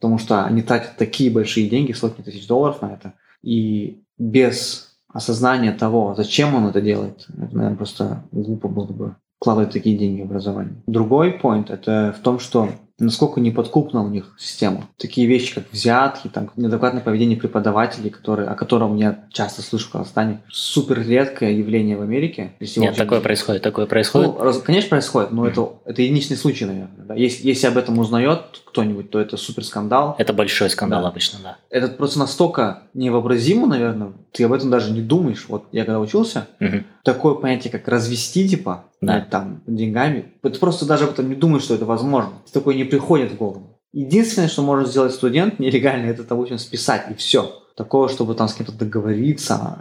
Потому 0.00 0.18
что 0.18 0.44
они 0.44 0.62
тратят 0.62 0.96
такие 0.96 1.30
большие 1.30 1.68
деньги, 1.68 1.92
сотни 1.92 2.22
тысяч 2.22 2.46
долларов 2.46 2.82
на 2.82 2.92
это. 2.92 3.14
И 3.42 4.02
без 4.18 4.96
осознания 5.12 5.72
того, 5.72 6.14
зачем 6.16 6.54
он 6.54 6.66
это 6.66 6.80
делает, 6.80 7.26
это, 7.28 7.56
наверное, 7.56 7.76
просто 7.76 8.24
глупо 8.30 8.68
было 8.68 8.86
бы 8.86 9.16
вкладывать 9.40 9.72
такие 9.72 9.96
деньги 9.96 10.22
в 10.22 10.24
образование. 10.24 10.74
Другой 10.86 11.38
point 11.40 11.72
это 11.72 12.14
в 12.18 12.22
том, 12.22 12.38
что 12.38 12.70
насколько 12.98 13.40
неподкупна 13.40 14.02
у 14.02 14.08
них 14.08 14.34
система. 14.38 14.88
Такие 14.96 15.26
вещи, 15.26 15.54
как 15.54 15.64
взятки, 15.70 16.28
там, 16.28 16.50
неадекватное 16.56 17.00
поведение 17.00 17.36
преподавателей, 17.36 18.10
которые, 18.10 18.48
о 18.48 18.54
котором 18.54 18.96
я 18.96 19.24
часто 19.30 19.62
слышу 19.62 19.88
в 19.88 19.92
Казахстане, 19.92 20.40
супер 20.48 21.06
редкое 21.06 21.52
явление 21.52 21.96
в 21.96 22.02
Америке. 22.02 22.52
Если 22.58 22.80
Нет, 22.80 22.96
такое 22.96 23.20
происходит, 23.20 23.62
такое 23.62 23.86
происходит. 23.86 24.34
ну, 24.34 24.42
раз- 24.42 24.60
конечно, 24.60 24.90
происходит, 24.90 25.30
но 25.30 25.46
это, 25.46 25.74
это 25.84 26.02
единичный 26.02 26.36
случай, 26.36 26.64
наверное. 26.64 27.06
да. 27.06 27.14
Если, 27.14 27.46
если 27.46 27.68
об 27.68 27.76
этом 27.76 27.98
узнает 27.98 28.40
кто-нибудь, 28.78 29.10
то 29.10 29.18
это 29.18 29.36
супер 29.36 29.64
скандал. 29.64 30.14
Это 30.18 30.32
большой 30.32 30.70
скандал 30.70 31.02
Да. 31.02 31.08
обычно, 31.08 31.40
да. 31.42 31.56
Это 31.68 31.88
просто 31.88 32.20
настолько 32.20 32.84
невообразимо, 32.94 33.66
наверное, 33.66 34.12
ты 34.30 34.44
об 34.44 34.52
этом 34.52 34.70
даже 34.70 34.92
не 34.92 35.00
думаешь. 35.02 35.46
Вот 35.48 35.64
я 35.72 35.84
когда 35.84 35.98
учился, 35.98 36.46
Мгм. 36.60 36.84
такое 37.02 37.34
понятие, 37.34 37.72
как 37.72 37.88
развести, 37.88 38.48
типа, 38.48 38.84
Да. 39.00 39.18
э, 39.18 39.24
там, 39.28 39.62
деньгами, 39.66 40.26
ты 40.42 40.50
просто 40.50 40.86
даже 40.86 41.04
об 41.04 41.10
этом 41.10 41.28
не 41.28 41.34
думаешь, 41.34 41.64
что 41.64 41.74
это 41.74 41.86
возможно. 41.86 42.30
Такое 42.52 42.76
не 42.76 42.84
приходит 42.84 43.32
в 43.32 43.36
голову. 43.36 43.80
Единственное, 43.92 44.48
что 44.48 44.62
может 44.62 44.88
сделать 44.90 45.12
студент 45.12 45.58
нелегально, 45.58 46.06
это, 46.06 46.22
допустим, 46.22 46.58
списать, 46.58 47.06
и 47.10 47.14
все. 47.14 47.62
Такого, 47.76 48.08
чтобы 48.08 48.34
там 48.36 48.46
с 48.48 48.54
кем-то 48.54 48.72
договориться, 48.72 49.80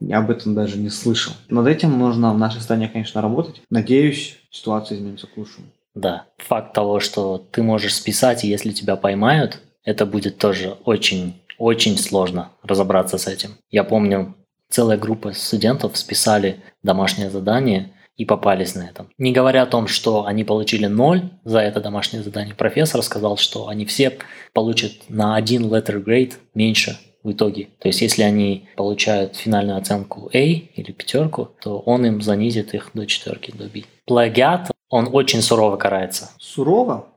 я 0.00 0.18
об 0.18 0.30
этом 0.30 0.54
даже 0.54 0.78
не 0.78 0.88
слышал. 0.90 1.32
Над 1.50 1.66
этим 1.66 1.98
нужно 1.98 2.32
в 2.32 2.38
нашей 2.38 2.60
стране, 2.62 2.88
конечно, 2.88 3.20
работать. 3.20 3.60
Надеюсь, 3.68 4.38
ситуация 4.50 4.96
изменится 4.96 5.26
к 5.26 5.36
лучшему. 5.36 5.66
Да. 5.98 6.26
Факт 6.38 6.72
того, 6.74 7.00
что 7.00 7.38
ты 7.38 7.62
можешь 7.62 7.94
списать, 7.94 8.44
и 8.44 8.48
если 8.48 8.70
тебя 8.70 8.96
поймают, 8.96 9.60
это 9.84 10.06
будет 10.06 10.38
тоже 10.38 10.76
очень, 10.84 11.42
очень 11.58 11.98
сложно 11.98 12.52
разобраться 12.62 13.18
с 13.18 13.26
этим. 13.26 13.56
Я 13.70 13.82
помню, 13.82 14.36
целая 14.70 14.96
группа 14.96 15.32
студентов 15.32 15.96
списали 15.96 16.60
домашнее 16.82 17.30
задание, 17.30 17.92
и 18.16 18.24
попались 18.24 18.74
на 18.74 18.82
этом. 18.82 19.08
Не 19.16 19.32
говоря 19.32 19.62
о 19.62 19.66
том, 19.66 19.86
что 19.86 20.26
они 20.26 20.42
получили 20.42 20.86
ноль 20.86 21.30
за 21.44 21.60
это 21.60 21.80
домашнее 21.80 22.24
задание, 22.24 22.52
профессор 22.52 23.00
сказал, 23.02 23.36
что 23.36 23.68
они 23.68 23.86
все 23.86 24.18
получат 24.52 24.92
на 25.08 25.36
один 25.36 25.72
letter 25.72 26.04
grade 26.04 26.34
меньше 26.52 26.98
в 27.22 27.30
итоге. 27.30 27.68
То 27.78 27.86
есть, 27.86 28.00
если 28.00 28.22
они 28.22 28.68
получают 28.76 29.36
финальную 29.36 29.78
оценку 29.78 30.30
A 30.34 30.38
или 30.38 30.90
пятерку, 30.90 31.50
то 31.62 31.78
он 31.78 32.06
им 32.06 32.20
занизит 32.20 32.74
их 32.74 32.90
до 32.92 33.06
четверки, 33.06 33.52
до 33.52 33.68
B. 33.68 33.82
Плагиат, 34.04 34.70
он 34.88 35.08
очень 35.12 35.42
сурово 35.42 35.76
карается. 35.76 36.30
Сурово? 36.38 37.08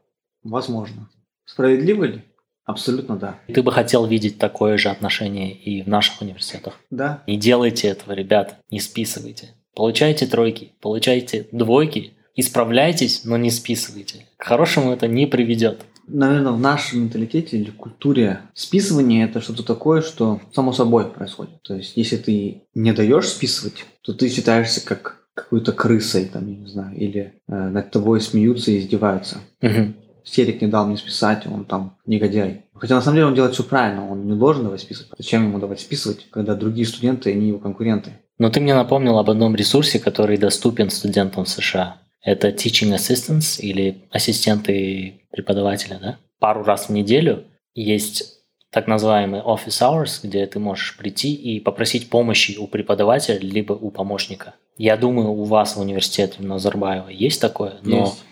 Возможно. 0.44 1.10
Справедливо 1.46 2.06
ли? 2.06 2.22
Абсолютно 2.66 3.18
да. 3.18 3.40
Ты 3.48 3.64
бы 3.64 3.72
хотел 3.72 4.06
видеть 4.06 4.38
такое 4.38 4.78
же 4.78 4.90
отношение 4.90 5.54
и 5.54 5.82
в 5.82 5.88
наших 5.88 6.22
университетах. 6.22 6.80
Да. 6.90 7.24
Не 7.28 7.38
делайте 7.38 7.88
этого, 7.88 8.14
ребят, 8.14 8.58
не 8.70 8.80
списывайте. 8.80 9.56
Получайте 9.76 10.28
тройки, 10.28 10.74
получайте 10.80 11.48
двойки, 11.52 12.14
исправляйтесь, 12.36 13.24
но 13.26 13.38
не 13.38 13.52
списывайте. 13.52 14.28
К 14.38 14.46
хорошему 14.46 14.92
это 14.92 15.08
не 15.08 15.26
приведет. 15.26 15.82
Наверное, 16.08 16.52
в 16.52 16.60
нашем 16.60 17.02
менталитете 17.02 17.58
или 17.58 17.72
культуре 17.72 18.42
списывание 18.54 19.26
это 19.26 19.40
что-то 19.40 19.64
такое, 19.64 20.02
что 20.02 20.42
само 20.54 20.74
собой 20.74 21.10
происходит. 21.10 21.62
То 21.62 21.76
есть, 21.76 21.94
если 21.96 22.18
ты 22.18 22.64
не 22.74 22.92
даешь 22.92 23.30
списывать, 23.30 23.86
то 24.02 24.14
ты 24.14 24.30
считаешься 24.30 24.86
как 24.86 25.21
какой-то 25.34 25.72
крысой, 25.72 26.26
там, 26.26 26.48
я 26.48 26.56
не 26.56 26.68
знаю, 26.68 26.96
или 26.96 27.34
э, 27.48 27.54
над 27.70 27.92
тобой 27.92 28.22
смеются 28.22 28.72
и 28.72 28.80
издеваются. 28.80 29.38
Мгм. 29.62 29.96
Серик 30.24 30.62
не 30.62 30.68
дал 30.68 30.86
мне 30.86 30.98
списать, 30.98 31.48
он 31.48 31.66
там 31.66 31.98
негодяй. 32.06 32.66
Хотя 32.76 32.96
на 32.96 33.02
самом 33.02 33.16
деле 33.16 33.28
он 33.28 33.36
делает 33.36 33.54
все 33.54 33.64
правильно, 33.64 34.10
он 34.10 34.28
не 34.28 34.38
должен 34.38 34.64
давать 34.64 34.82
списывать. 34.82 35.12
Зачем 35.18 35.44
ему 35.44 35.60
давать 35.60 35.80
списывать, 35.80 36.28
когда 36.30 36.56
другие 36.56 36.86
студенты, 36.86 37.32
они 37.32 37.48
его 37.48 37.60
конкуренты? 37.60 38.12
Но 38.38 38.50
ты 38.50 38.60
мне 38.60 38.74
напомнил 38.74 39.18
об 39.18 39.30
одном 39.30 39.56
ресурсе, 39.56 40.00
который 40.00 40.38
доступен 40.38 40.90
студентам 40.90 41.46
в 41.46 41.50
США. 41.50 41.98
Это 42.24 42.50
Teaching 42.50 42.96
Assistants 42.96 43.60
или 43.60 44.04
ассистенты 44.12 45.22
преподавателя, 45.32 46.00
да? 46.02 46.18
Пару 46.40 46.64
раз 46.64 46.90
в 46.90 46.92
неделю 46.92 47.44
есть 47.74 48.42
так 48.72 48.88
называемый 48.88 49.42
office 49.42 49.82
hours, 49.82 50.20
где 50.24 50.46
ты 50.46 50.60
можешь 50.60 50.98
прийти 50.98 51.34
и 51.34 51.60
попросить 51.60 52.10
помощи 52.10 52.58
у 52.58 52.68
преподавателя 52.68 53.40
либо 53.40 53.74
у 53.74 53.92
помощника. 53.92 54.56
Я 54.82 54.98
думаю, 54.98 55.30
у 55.30 55.44
вас 55.44 55.76
в 55.76 55.80
университете 55.80 56.38
в 56.40 56.44
Назарбаева 56.44 57.10
есть 57.10 57.40
такое, 57.40 57.76
но 57.84 58.00
Есть. 58.00 58.24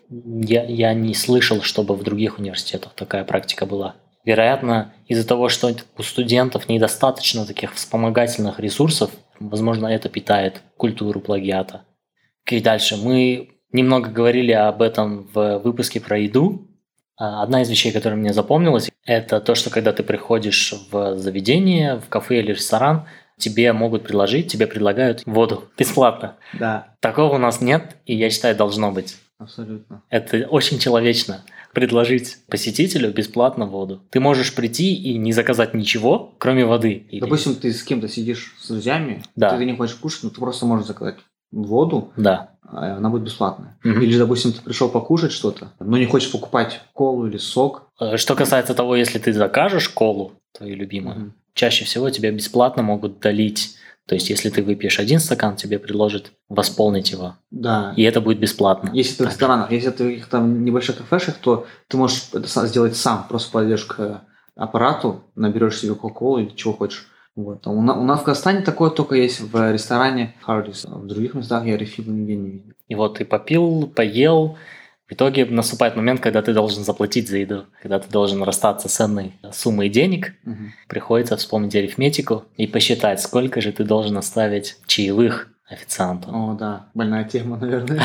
я, 0.50 0.63
я 0.63 0.96
не 0.96 1.13
слышал, 1.13 1.62
чтобы 1.62 1.94
в 1.94 2.01
других 2.01 2.39
университетах 2.39 2.94
такая 2.96 3.24
практика 3.24 3.68
была. 3.68 3.94
Вероятно, 4.25 4.91
из-за 5.06 5.27
того, 5.27 5.50
что 5.50 5.72
у 5.96 6.01
студентов 6.01 6.68
недостаточно 6.68 7.46
таких 7.46 7.75
вспомогательных 7.75 8.60
ресурсов, 8.60 9.12
возможно, 9.39 9.86
это 9.86 10.10
питает 10.10 10.63
культуру 10.75 11.20
плагиата. 11.20 11.84
Окей, 12.44 12.62
дальше. 12.62 12.98
Мы 12.98 13.51
немного 13.72 14.10
говорили 14.10 14.51
об 14.51 14.82
этом 14.82 15.29
в 15.32 15.60
выпуске 15.60 16.01
про 16.01 16.18
еду. 16.18 16.68
А, 17.15 17.44
Одна 17.44 17.62
из 17.62 17.70
вещей, 17.70 17.91
которая 17.91 18.18
мне 18.18 18.34
запомнилась, 18.34 18.89
это 19.06 19.39
то, 19.39 19.53
что 19.53 19.70
когда 19.70 19.94
ты 19.94 20.01
приходишь 20.01 20.74
в 20.91 21.15
заведение, 21.15 22.00
в 22.00 22.10
кафе 22.10 22.39
или 22.39 22.53
ресторан, 22.53 23.06
тебе 23.39 23.74
могут 23.74 24.03
предложить, 24.03 24.51
тебе 24.51 24.67
предлагают 24.67 25.24
воду 25.25 25.63
бесплатно. 25.77 26.36
Да, 26.53 26.93
Такого 27.00 27.36
у 27.36 27.38
нас 27.39 27.62
нет, 27.62 27.96
и 28.05 28.15
я 28.15 28.29
считаю, 28.29 28.55
должно 28.55 28.91
быть. 28.91 29.17
абсолютно. 29.39 30.01
Это 30.10 30.46
очень 30.50 30.79
человечно 30.79 31.43
предложить 31.74 32.38
посетителю 32.48 33.12
бесплатно 33.12 33.65
воду. 33.65 34.01
Ты 34.10 34.19
можешь 34.19 34.53
прийти 34.53 34.93
и 34.93 35.17
не 35.17 35.31
заказать 35.34 35.74
ничего, 35.74 36.34
кроме 36.38 36.65
воды. 36.65 37.08
Допустим, 37.12 37.55
ты 37.55 37.72
с 37.74 37.84
кем-то 37.84 38.08
сидишь 38.08 38.55
с 38.60 38.67
друзьями, 38.67 39.24
Да. 39.36 39.58
ты 39.58 39.65
не 39.65 39.75
хочешь 39.75 39.96
кушать, 39.96 40.24
но 40.24 40.29
ты 40.29 40.36
просто 40.39 40.65
можешь 40.65 40.88
заказать 40.88 41.15
воду, 41.51 42.12
Да. 42.17 42.51
а 42.63 42.98
она 42.98 43.10
будет 43.10 43.24
бесплатная. 43.24 43.77
Мгм. 43.84 44.01
Или, 44.01 44.17
допустим, 44.17 44.51
ты 44.53 44.62
пришел 44.62 44.89
покушать 44.89 45.31
что-то, 45.31 45.72
но 45.79 45.98
не 45.98 46.05
хочешь 46.05 46.31
покупать 46.31 46.81
колу 46.93 47.25
или 47.27 47.38
сок. 47.38 47.88
Э, 48.00 48.17
Что 48.17 48.36
касается 48.36 48.74
того, 48.75 48.96
если 48.96 49.17
ты 49.19 49.34
закажешь 49.34 49.89
колу, 49.89 50.34
твою 50.53 50.75
любимую, 50.75 51.15
Мгм. 51.15 51.34
Чаще 51.60 51.84
всего 51.84 52.10
тебе 52.10 52.32
бесплатно 52.32 52.84
могут 52.84 53.20
долить. 53.20 53.75
То 54.08 54.16
есть, 54.16 54.30
если 54.30 54.50
ты 54.50 54.63
выпьешь 54.63 54.98
один 54.98 55.20
стакан, 55.20 55.58
тебе 55.58 55.78
предложат 55.78 56.32
восполнить 56.48 57.12
его. 57.12 57.36
Да. 57.51 57.94
И 57.98 58.04
это 58.04 58.22
будет 58.22 58.39
бесплатно. 58.39 58.89
Если 58.94 59.18
ты 59.18 59.25
в 59.25 59.28
ресторанах, 59.28 59.70
если 59.72 59.89
ты 59.89 60.04
в 60.06 60.08
каких-то 60.08 60.39
небольших 60.39 60.98
кафешах, 60.98 61.36
то 61.36 61.68
ты 61.89 61.98
можешь 61.98 62.30
это 62.34 62.66
сделать 62.66 62.96
сам. 62.96 63.25
Просто 63.28 63.51
подойдешь 63.51 63.84
к 63.84 64.22
аппарату, 64.56 65.25
наберешь 65.36 65.80
себе 65.80 65.96
кока-колу 65.96 66.39
или 66.39 66.56
чего 66.56 66.74
хочешь. 66.74 67.08
Вот. 67.36 67.68
А 67.68 67.72
у, 67.72 67.82
на- 67.82 68.00
у 68.00 68.04
нас 68.04 68.22
в 68.22 68.24
Казахстане 68.24 68.62
такое 68.62 68.89
только 68.89 69.15
есть 69.15 69.41
в 69.41 69.72
ресторане 69.74 70.36
Хардис. 70.41 70.86
В 70.86 71.06
других 71.08 71.34
местах 71.34 71.65
я 71.65 71.76
рефила 71.76 72.10
нигде 72.10 72.36
не 72.38 72.50
видел. 72.52 72.74
И 72.88 72.95
вот 72.95 73.17
ты 73.17 73.26
попил, 73.26 73.86
поел. 73.93 74.58
В 75.10 75.13
итоге 75.13 75.45
наступает 75.45 75.95
момент, 75.95 76.19
когда 76.22 76.41
ты 76.43 76.54
должен 76.54 76.84
заплатить 76.84 77.28
за 77.28 77.38
еду, 77.39 77.65
когда 77.82 77.98
ты 78.00 78.10
должен 78.12 78.43
расстаться 78.43 78.88
с 78.88 78.93
ценной 78.95 79.34
суммой 79.52 79.89
денег, 79.89 80.34
Мгм. 80.43 80.74
приходится 80.88 81.36
вспомнить 81.36 81.76
арифметику 81.76 82.45
и 82.58 82.67
посчитать, 82.67 83.19
сколько 83.19 83.60
же 83.60 83.72
ты 83.72 83.84
должен 83.84 84.17
оставить 84.17 84.78
чаевых 84.86 85.48
официанту. 85.67 86.30
О, 86.32 86.54
да, 86.54 86.88
больная 86.93 87.24
тема, 87.24 87.58
наверное. 87.58 88.00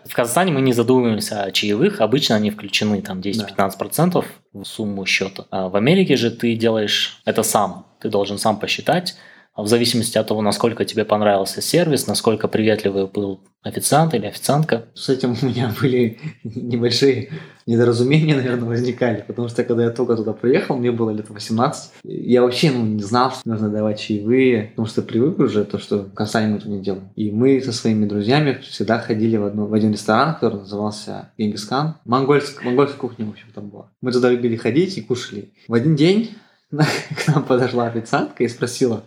В 0.06 0.14
Казахстане 0.14 0.52
мы 0.52 0.60
не 0.60 0.72
задумываемся 0.72 1.42
о 1.44 1.50
чаевых, 1.52 2.00
обычно 2.00 2.36
они 2.36 2.50
включены 2.50 3.00
там 3.02 3.20
10-15% 3.20 4.24
в 4.52 4.64
сумму 4.64 5.06
счета. 5.06 5.44
А 5.50 5.68
в 5.68 5.76
Америке 5.76 6.16
же 6.16 6.30
ты 6.30 6.54
делаешь 6.56 7.20
это 7.24 7.42
сам, 7.44 7.86
ты 8.00 8.08
должен 8.08 8.38
сам 8.38 8.58
посчитать, 8.58 9.16
в 9.62 9.66
зависимости 9.66 10.16
от 10.18 10.28
того, 10.28 10.40
насколько 10.40 10.84
тебе 10.84 11.04
понравился 11.04 11.60
сервис, 11.60 12.06
насколько 12.06 12.46
приветливый 12.46 13.06
был 13.06 13.40
официант 13.62 14.14
или 14.14 14.26
официантка. 14.26 14.86
С 14.94 15.08
этим 15.08 15.36
у 15.40 15.46
меня 15.46 15.74
были 15.80 16.18
небольшие 16.44 17.30
недоразумения, 17.66 18.36
наверное, 18.36 18.68
возникали, 18.68 19.24
потому 19.26 19.48
что 19.48 19.64
когда 19.64 19.84
я 19.84 19.90
только 19.90 20.16
туда 20.16 20.32
приехал, 20.32 20.76
мне 20.76 20.92
было 20.92 21.10
лет 21.10 21.28
18, 21.28 21.90
я 22.04 22.42
вообще 22.42 22.70
ну, 22.70 22.86
не 22.86 23.02
знал, 23.02 23.32
что 23.32 23.40
нужно 23.44 23.68
давать 23.68 24.00
чаевые, 24.00 24.68
потому 24.70 24.86
что 24.86 25.02
привык 25.02 25.38
уже 25.40 25.64
то, 25.64 25.78
что 25.78 26.04
в 26.04 26.14
Казани 26.14 26.56
это 26.56 26.68
не 26.68 26.80
делаем. 26.80 27.08
И 27.16 27.30
мы 27.30 27.60
со 27.60 27.72
своими 27.72 28.06
друзьями 28.06 28.60
всегда 28.62 29.00
ходили 29.00 29.36
в, 29.36 29.44
одно, 29.44 29.66
в 29.66 29.74
один 29.74 29.92
ресторан, 29.92 30.34
который 30.34 30.60
назывался 30.60 31.32
Генгискан. 31.36 31.96
Монгольск, 32.04 32.62
монгольская 32.62 32.98
кухня, 32.98 33.26
в 33.26 33.30
общем, 33.30 33.46
там 33.54 33.68
была. 33.68 33.90
Мы 34.00 34.12
туда 34.12 34.30
любили 34.30 34.56
ходить 34.56 34.96
и 34.96 35.02
кушали. 35.02 35.52
В 35.66 35.74
один 35.74 35.96
день 35.96 36.30
к 36.70 37.26
нам 37.26 37.42
подошла 37.42 37.86
официантка 37.86 38.44
и 38.44 38.48
спросила, 38.48 39.02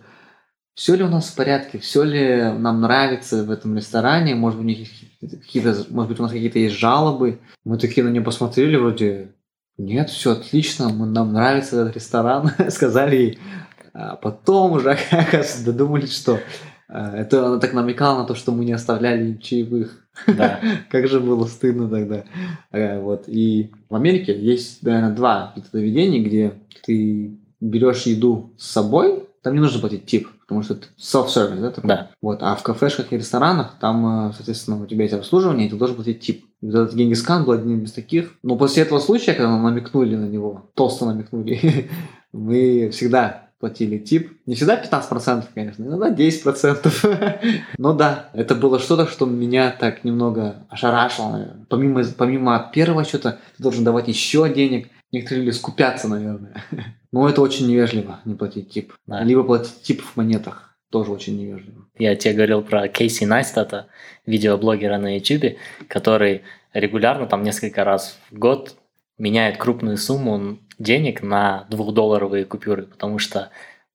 все 0.74 0.94
ли 0.96 1.04
у 1.04 1.08
нас 1.08 1.28
в 1.28 1.34
порядке, 1.36 1.78
все 1.78 2.02
ли 2.02 2.52
нам 2.58 2.80
нравится 2.80 3.44
в 3.44 3.50
этом 3.50 3.76
ресторане, 3.76 4.34
может 4.34 4.58
быть, 4.60 4.64
у 4.78 4.80
них 4.80 4.88
какие-то, 5.42 5.84
может 5.90 6.08
быть, 6.10 6.20
у 6.20 6.22
нас 6.22 6.32
какие-то 6.32 6.58
есть 6.58 6.76
жалобы. 6.76 7.40
Мы 7.64 7.78
такие 7.78 8.04
на 8.04 8.08
нее 8.10 8.22
посмотрели, 8.22 8.76
вроде, 8.76 9.28
нет, 9.78 10.10
все 10.10 10.32
отлично, 10.32 10.88
мы- 10.88 11.06
нам 11.06 11.32
нравится 11.32 11.80
этот 11.82 11.96
ресторан, 11.96 12.50
сказали 12.70 13.16
ей. 13.16 13.38
А 13.94 14.16
потом 14.16 14.72
уже, 14.72 14.90
оказывается, 15.10 15.64
додумались, 15.64 16.16
что 16.16 16.38
э, 16.88 16.98
это 17.16 17.46
она 17.46 17.58
так 17.58 17.74
намекала 17.74 18.20
на 18.20 18.24
то, 18.26 18.34
что 18.34 18.52
мы 18.52 18.64
не 18.64 18.72
оставляли 18.72 19.34
чаевых. 19.34 20.06
Да. 20.26 20.60
Как 20.90 21.06
же 21.08 21.20
было 21.20 21.46
стыдно 21.46 21.88
тогда. 21.88 22.24
Э, 22.70 22.98
Вот. 23.00 23.24
И 23.26 23.70
в 23.90 23.94
Америке 23.94 24.38
есть, 24.38 24.82
наверное, 24.82 25.14
два 25.14 25.48
каких-то 25.54 25.76
заведения, 25.76 26.22
где 26.22 26.54
ты 26.86 27.36
берешь 27.60 28.02
еду 28.06 28.54
с 28.56 28.70
собой, 28.70 29.24
там 29.42 29.54
не 29.54 29.60
нужно 29.60 29.78
платить 29.80 30.06
тип, 30.06 30.28
потому 30.52 30.62
что 30.62 30.74
это 30.74 30.86
self-service, 30.98 31.60
да? 31.60 31.70
такой? 31.70 31.88
Да. 31.88 32.10
Вот. 32.20 32.42
А 32.42 32.54
в 32.54 32.62
кафешках 32.62 33.12
и 33.12 33.16
ресторанах, 33.16 33.76
там, 33.80 34.28
э, 34.28 34.32
соответственно, 34.34 34.82
у 34.82 34.86
тебя 34.86 35.02
есть 35.02 35.14
обслуживание, 35.14 35.66
и 35.66 35.70
ты 35.70 35.76
должен 35.76 35.96
платить 35.96 36.20
тип. 36.20 36.44
И 36.60 36.66
вот 36.66 36.74
этот 36.74 36.94
Генгискан 36.94 37.44
был 37.44 37.52
одним 37.52 37.84
из 37.84 37.92
таких. 37.92 38.34
Но 38.42 38.56
после 38.56 38.82
этого 38.82 38.98
случая, 38.98 39.32
когда 39.32 39.50
нам 39.50 39.62
намекнули 39.62 40.14
на 40.16 40.26
него, 40.26 40.70
толсто 40.74 41.06
намекнули, 41.06 41.88
мы 42.32 42.90
всегда 42.90 43.48
платили 43.58 43.98
тип. 43.98 44.32
Не 44.46 44.54
всегда 44.54 44.82
15%, 44.82 45.44
конечно, 45.54 45.84
иногда 45.84 46.10
10%. 46.10 47.38
Но 47.78 47.94
да, 47.94 48.28
это 48.34 48.54
было 48.54 48.78
что-то, 48.78 49.06
что 49.06 49.24
меня 49.24 49.70
так 49.70 50.04
немного 50.04 50.56
ошарашило, 50.68 51.30
наверное. 51.30 51.66
Помимо, 51.68 52.04
помимо 52.18 52.70
первого 52.74 53.04
счета, 53.04 53.38
ты 53.56 53.62
должен 53.62 53.84
давать 53.84 54.08
еще 54.08 54.52
денег. 54.52 54.88
Некоторые 55.12 55.46
люди 55.46 55.54
скупятся, 55.54 56.08
наверное. 56.08 56.62
Но 57.12 57.28
это 57.28 57.42
очень 57.42 57.68
невежливо, 57.68 58.20
не 58.24 58.34
платить 58.34 58.70
тип. 58.70 58.94
Да. 59.06 59.22
Либо 59.22 59.44
платить 59.44 59.82
тип 59.82 60.02
в 60.02 60.16
монетах. 60.16 60.76
Тоже 60.90 61.10
очень 61.10 61.38
невежливо. 61.38 61.86
Я 61.98 62.16
тебе 62.16 62.34
говорил 62.34 62.62
про 62.62 62.88
Кейси 62.88 63.24
Найстата, 63.24 63.86
видеоблогера 64.26 64.98
на 64.98 65.16
YouTube, 65.16 65.56
который 65.88 66.42
регулярно, 66.74 67.26
там 67.26 67.42
несколько 67.42 67.84
раз 67.84 68.18
в 68.30 68.38
год 68.38 68.76
меняет 69.18 69.56
крупную 69.56 69.96
сумму 69.96 70.58
денег 70.78 71.22
на 71.22 71.66
двухдолларовые 71.70 72.44
купюры, 72.44 72.82
потому 72.82 73.18
что 73.18 73.50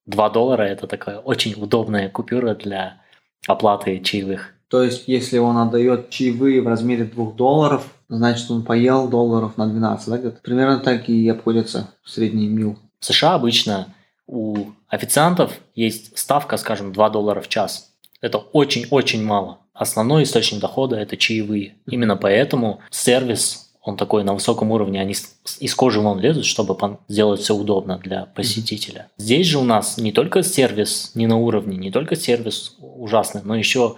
2 0.06 0.30
доллара– 0.30 0.62
это 0.64 0.88
такая 0.88 1.20
очень 1.20 1.54
удобная 1.62 2.10
купюра 2.10 2.56
для 2.56 3.02
оплаты 3.48 4.00
чаевых. 4.00 4.54
То 4.70 4.84
есть, 4.84 5.08
если 5.08 5.38
он 5.38 5.58
отдает 5.58 6.10
чаевые 6.10 6.62
в 6.62 6.68
размере 6.68 7.06
2 7.06 7.32
долларов, 7.34 7.94
значит, 8.10 8.50
он 8.52 8.64
поел 8.64 9.08
долларов 9.08 9.58
на 9.58 9.68
12, 9.68 10.22
да? 10.24 10.32
Примерно 10.42 10.80
так 10.80 11.10
и 11.10 11.28
обходится 11.30 11.94
средний 12.04 12.48
мил. 12.48 12.78
В 13.00 13.06
США 13.06 13.36
обычно 13.36 13.94
у 14.26 14.72
официантов 14.88 15.54
есть 15.76 16.18
ставка, 16.18 16.58
скажем, 16.58 16.94
2 16.94 17.10
доллара 17.10 17.42
в 17.42 17.48
час. 17.48 17.92
Это 18.22 18.38
очень-очень 18.38 19.24
мало. 19.24 19.60
Основной 19.74 20.24
источник 20.24 20.60
дохода– 20.60 20.96
это 20.98 21.18
чаевые. 21.18 21.76
Именно 21.86 22.18
поэтому 22.18 22.80
сервис 22.90 23.68
он 23.88 23.96
такой 23.96 24.26
на 24.26 24.34
высоком 24.34 24.72
уровне, 24.72 25.00
они 25.00 25.16
из 25.62 25.76
кожи 25.76 26.02
вон 26.02 26.20
лезут, 26.20 26.44
чтобы 26.44 26.76
сделать 27.08 27.40
все 27.40 27.56
удобно 27.56 27.98
для 27.98 28.26
посетителя. 28.26 29.08
Здесь 29.18 29.48
же 29.48 29.60
у 29.60 29.64
нас 29.64 29.98
не 29.98 30.12
только 30.12 30.44
сервис 30.44 31.12
не 31.16 31.26
на 31.26 31.38
уровне, 31.38 31.78
не 31.78 31.90
только 31.90 32.18
сервис 32.18 32.76
ужасный, 32.80 33.44
но 33.46 33.56
еще 33.56 33.96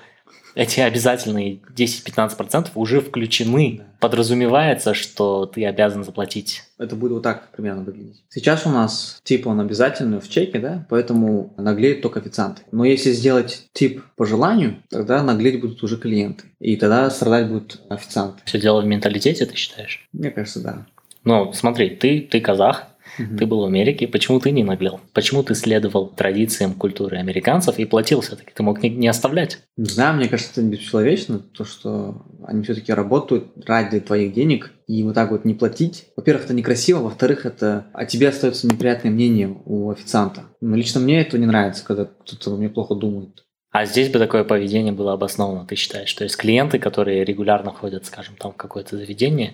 эти 0.59 0.81
обязательные 0.81 1.61
10-15% 1.73 2.71
уже 2.75 2.99
включены. 2.99 3.77
Да. 3.79 3.85
Подразумевается, 4.01 4.93
что 4.93 5.45
ты 5.45 5.65
обязан 5.65 6.03
заплатить. 6.03 6.63
Это 6.77 6.97
будет 6.97 7.13
вот 7.13 7.23
так 7.23 7.49
примерно 7.51 7.83
выглядеть. 7.83 8.23
Сейчас 8.27 8.65
у 8.65 8.69
нас 8.69 9.21
тип 9.23 9.47
он 9.47 9.61
обязательный 9.61 10.19
в 10.19 10.29
чеке, 10.29 10.59
да, 10.59 10.85
поэтому 10.89 11.53
наглеют 11.55 12.01
только 12.01 12.19
официанты. 12.19 12.63
Но 12.73 12.83
если 12.83 13.11
сделать 13.11 13.69
тип 13.71 14.03
по 14.17 14.25
желанию, 14.25 14.83
тогда 14.89 15.23
наглеть 15.23 15.61
будут 15.61 15.81
уже 15.81 15.95
клиенты. 15.95 16.45
И 16.59 16.75
тогда 16.75 17.09
страдать 17.09 17.47
будут 17.47 17.81
официанты. 17.89 18.41
Все 18.43 18.59
дело 18.59 18.81
в 18.81 18.85
менталитете, 18.85 19.45
ты 19.45 19.55
считаешь? 19.55 20.07
Мне 20.11 20.29
кажется, 20.29 20.61
да. 20.61 20.85
Ну, 21.23 21.53
смотри, 21.53 21.91
ты, 21.91 22.21
ты 22.21 22.41
казах, 22.41 22.87
Угу. 23.17 23.37
Ты 23.37 23.45
был 23.45 23.61
в 23.61 23.65
Америке, 23.65 24.07
почему 24.07 24.39
ты 24.39 24.51
не 24.51 24.63
наглел? 24.63 24.99
Почему 25.13 25.43
ты 25.43 25.55
следовал 25.55 26.07
традициям 26.07 26.73
культуры 26.73 27.17
американцев 27.17 27.79
и 27.79 27.85
платил 27.85 28.21
все-таки? 28.21 28.51
Ты 28.53 28.63
мог 28.63 28.83
не, 28.83 28.89
не 28.89 29.07
оставлять? 29.07 29.59
Не 29.77 29.89
знаю, 29.89 30.15
мне 30.15 30.27
кажется, 30.27 30.51
это 30.51 30.61
бесчеловечно, 30.63 31.39
то, 31.39 31.65
что 31.65 32.25
они 32.45 32.63
все-таки 32.63 32.93
работают 32.93 33.47
ради 33.65 33.99
твоих 33.99 34.33
денег, 34.33 34.71
и 34.87 35.03
вот 35.03 35.15
так 35.15 35.31
вот 35.31 35.45
не 35.45 35.53
платить. 35.53 36.05
Во-первых, 36.15 36.45
это 36.45 36.53
некрасиво, 36.53 36.99
во-вторых, 36.99 37.45
это 37.45 37.87
о 37.93 38.05
тебе 38.05 38.29
остается 38.29 38.67
неприятное 38.67 39.11
мнение 39.11 39.55
у 39.65 39.91
официанта. 39.91 40.45
Но 40.61 40.75
лично 40.75 40.99
мне 40.99 41.21
это 41.21 41.37
не 41.37 41.45
нравится, 41.45 41.85
когда 41.85 42.05
кто-то 42.05 42.57
мне 42.57 42.69
плохо 42.69 42.95
думает. 42.95 43.45
А 43.71 43.85
здесь 43.85 44.09
бы 44.09 44.17
такое 44.17 44.43
поведение 44.43 44.91
было 44.91 45.13
обосновано, 45.13 45.65
ты 45.67 45.75
считаешь? 45.75 46.11
То 46.13 46.23
есть 46.23 46.37
клиенты, 46.37 46.79
которые 46.79 47.23
регулярно 47.23 47.71
ходят, 47.71 48.05
скажем, 48.05 48.35
там 48.35 48.51
в 48.51 48.57
какое-то 48.57 48.97
заведение, 48.97 49.53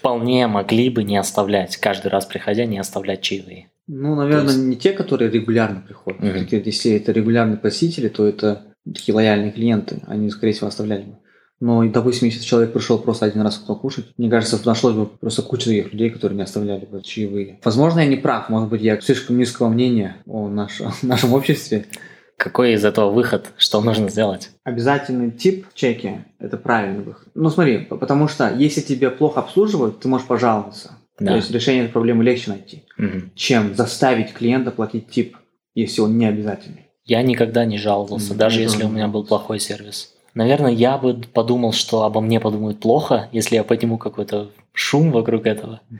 вполне 0.00 0.46
могли 0.46 0.88
бы 0.88 1.04
не 1.04 1.18
оставлять, 1.18 1.76
каждый 1.76 2.08
раз 2.08 2.24
приходя, 2.24 2.64
не 2.64 2.78
оставлять 2.78 3.20
чаевые. 3.20 3.70
Ну, 3.86 4.14
наверное, 4.14 4.54
есть... 4.54 4.64
не 4.64 4.76
те, 4.76 4.92
которые 4.92 5.30
регулярно 5.30 5.82
приходят. 5.86 6.20
Mm-hmm. 6.20 6.62
Если 6.64 6.92
это 6.92 7.12
регулярные 7.12 7.58
посетители, 7.58 8.08
то 8.08 8.26
это 8.26 8.62
такие 8.84 9.14
лояльные 9.14 9.52
клиенты, 9.52 10.00
они, 10.06 10.30
скорее 10.30 10.52
всего, 10.52 10.68
оставляли 10.68 11.02
бы. 11.02 11.16
Но, 11.60 11.84
допустим, 11.84 12.28
если 12.28 12.42
человек 12.42 12.72
пришел 12.72 12.98
просто 12.98 13.26
один 13.26 13.42
раз 13.42 13.56
покушать, 13.56 14.06
мне 14.16 14.30
кажется, 14.30 14.58
нашлось 14.64 14.94
бы 14.94 15.06
просто 15.06 15.42
куча 15.42 15.66
таких 15.66 15.92
людей, 15.92 16.08
которые 16.08 16.38
не 16.38 16.42
оставляли 16.42 16.86
бы 16.86 17.02
чаевые. 17.02 17.60
Возможно, 17.62 18.00
я 18.00 18.06
не 18.06 18.16
прав, 18.16 18.48
может 18.48 18.70
быть, 18.70 18.80
я 18.80 18.98
слишком 19.02 19.36
низкого 19.36 19.68
мнения 19.68 20.16
о 20.26 20.48
нашем, 20.48 20.92
нашем 21.02 21.34
обществе. 21.34 21.84
Какой 22.40 22.72
из 22.72 22.86
этого 22.86 23.10
выход? 23.10 23.52
Что 23.58 23.82
нужно 23.82 24.08
сделать? 24.08 24.48
Обязательный 24.64 25.30
тип 25.30 25.66
чеки– 25.74 26.24
это 26.38 26.56
правильный 26.56 27.04
выход. 27.04 27.28
Ну 27.34 27.50
смотри, 27.50 27.80
потому 27.80 28.28
что 28.28 28.50
если 28.50 28.80
тебе 28.80 29.10
плохо 29.10 29.40
обслуживают, 29.40 30.00
ты 30.00 30.08
можешь 30.08 30.26
пожаловаться. 30.26 30.92
Да. 31.18 31.32
То 31.32 31.36
есть 31.36 31.50
решение 31.50 31.84
этой 31.84 31.92
проблемы 31.92 32.24
легче 32.24 32.52
найти, 32.52 32.84
угу. 32.96 33.28
чем 33.34 33.74
заставить 33.74 34.32
клиента 34.32 34.70
платить 34.70 35.10
тип, 35.10 35.36
если 35.74 36.00
он 36.00 36.16
не 36.16 36.24
обязательный. 36.24 36.86
Я 37.04 37.20
никогда 37.20 37.66
не 37.66 37.76
жаловался, 37.76 38.32
даже 38.32 38.62
если 38.62 38.84
у 38.84 38.88
меня 38.88 39.08
был 39.08 39.26
плохой 39.26 39.60
сервис. 39.60 40.14
Наверное, 40.34 40.72
я 40.72 40.96
бы 40.98 41.14
подумал, 41.32 41.72
что 41.72 42.04
обо 42.04 42.20
мне 42.20 42.40
подумают 42.40 42.80
плохо, 42.80 43.28
если 43.32 43.56
я 43.56 43.64
подниму 43.64 43.98
какой-то 43.98 44.50
шум 44.72 45.12
вокруг 45.12 45.46
этого. 45.46 45.80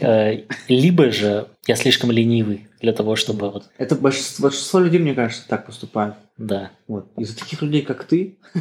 Э, 0.00 0.42
либо 0.68 1.10
же 1.10 1.48
я 1.66 1.74
слишком 1.74 2.10
ленивый 2.10 2.68
для 2.80 2.92
того, 2.92 3.16
чтобы 3.16 3.50
вот... 3.50 3.64
Это 3.78 3.94
большинство, 3.94 4.44
большинство 4.44 4.80
людей, 4.80 5.00
мне 5.00 5.14
кажется, 5.14 5.46
так 5.48 5.66
поступают. 5.66 6.14
Да. 6.36 6.70
Вот. 6.86 7.08
Из-за 7.16 7.36
таких 7.36 7.62
людей, 7.62 7.82
как 7.82 8.04
ты, 8.04 8.38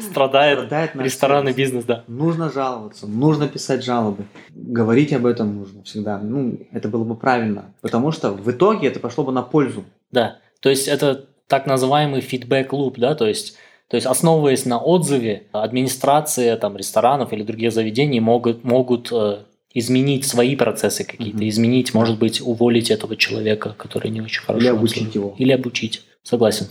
страдает, 0.00 0.58
страдает 0.58 0.96
ресторанный 0.96 1.52
бизнес, 1.52 1.84
да. 1.84 2.04
Нужно 2.06 2.50
жаловаться, 2.50 3.06
нужно 3.06 3.48
писать 3.48 3.84
жалобы, 3.84 4.24
говорить 4.50 5.12
об 5.12 5.26
этом 5.26 5.56
нужно 5.56 5.82
всегда. 5.84 6.18
Ну, 6.18 6.58
это 6.72 6.88
было 6.88 7.04
бы 7.04 7.14
правильно, 7.14 7.72
потому 7.80 8.12
что 8.12 8.32
в 8.32 8.50
итоге 8.50 8.88
это 8.88 9.00
пошло 9.00 9.24
бы 9.24 9.32
на 9.32 9.42
пользу. 9.42 9.84
Да, 10.10 10.38
то 10.60 10.68
есть 10.68 10.88
это 10.88 11.26
так 11.52 11.66
называемый 11.66 12.22
фидбэк-луп, 12.22 12.98
да, 12.98 13.14
то 13.14 13.28
есть 13.28 13.58
то 13.88 13.96
есть, 13.96 14.06
основываясь 14.06 14.64
на 14.64 14.78
отзыве, 14.78 15.42
администрация 15.52 16.56
там, 16.56 16.78
ресторанов 16.78 17.34
или 17.34 17.42
других 17.42 17.72
заведений 17.72 18.20
могут, 18.20 18.64
могут 18.64 19.12
э, 19.12 19.40
изменить 19.74 20.24
свои 20.24 20.56
процессы 20.56 21.04
какие-то, 21.04 21.36
mm-hmm. 21.36 21.48
изменить, 21.50 21.92
может 21.92 22.18
быть, 22.18 22.40
уволить 22.40 22.90
этого 22.90 23.16
человека, 23.16 23.74
который 23.76 24.10
не 24.10 24.22
очень 24.22 24.40
хорошо. 24.40 24.64
Или 24.64 24.72
обучить 24.72 25.14
его. 25.14 25.34
Или 25.36 25.52
обучить. 25.52 26.06
Согласен. 26.22 26.68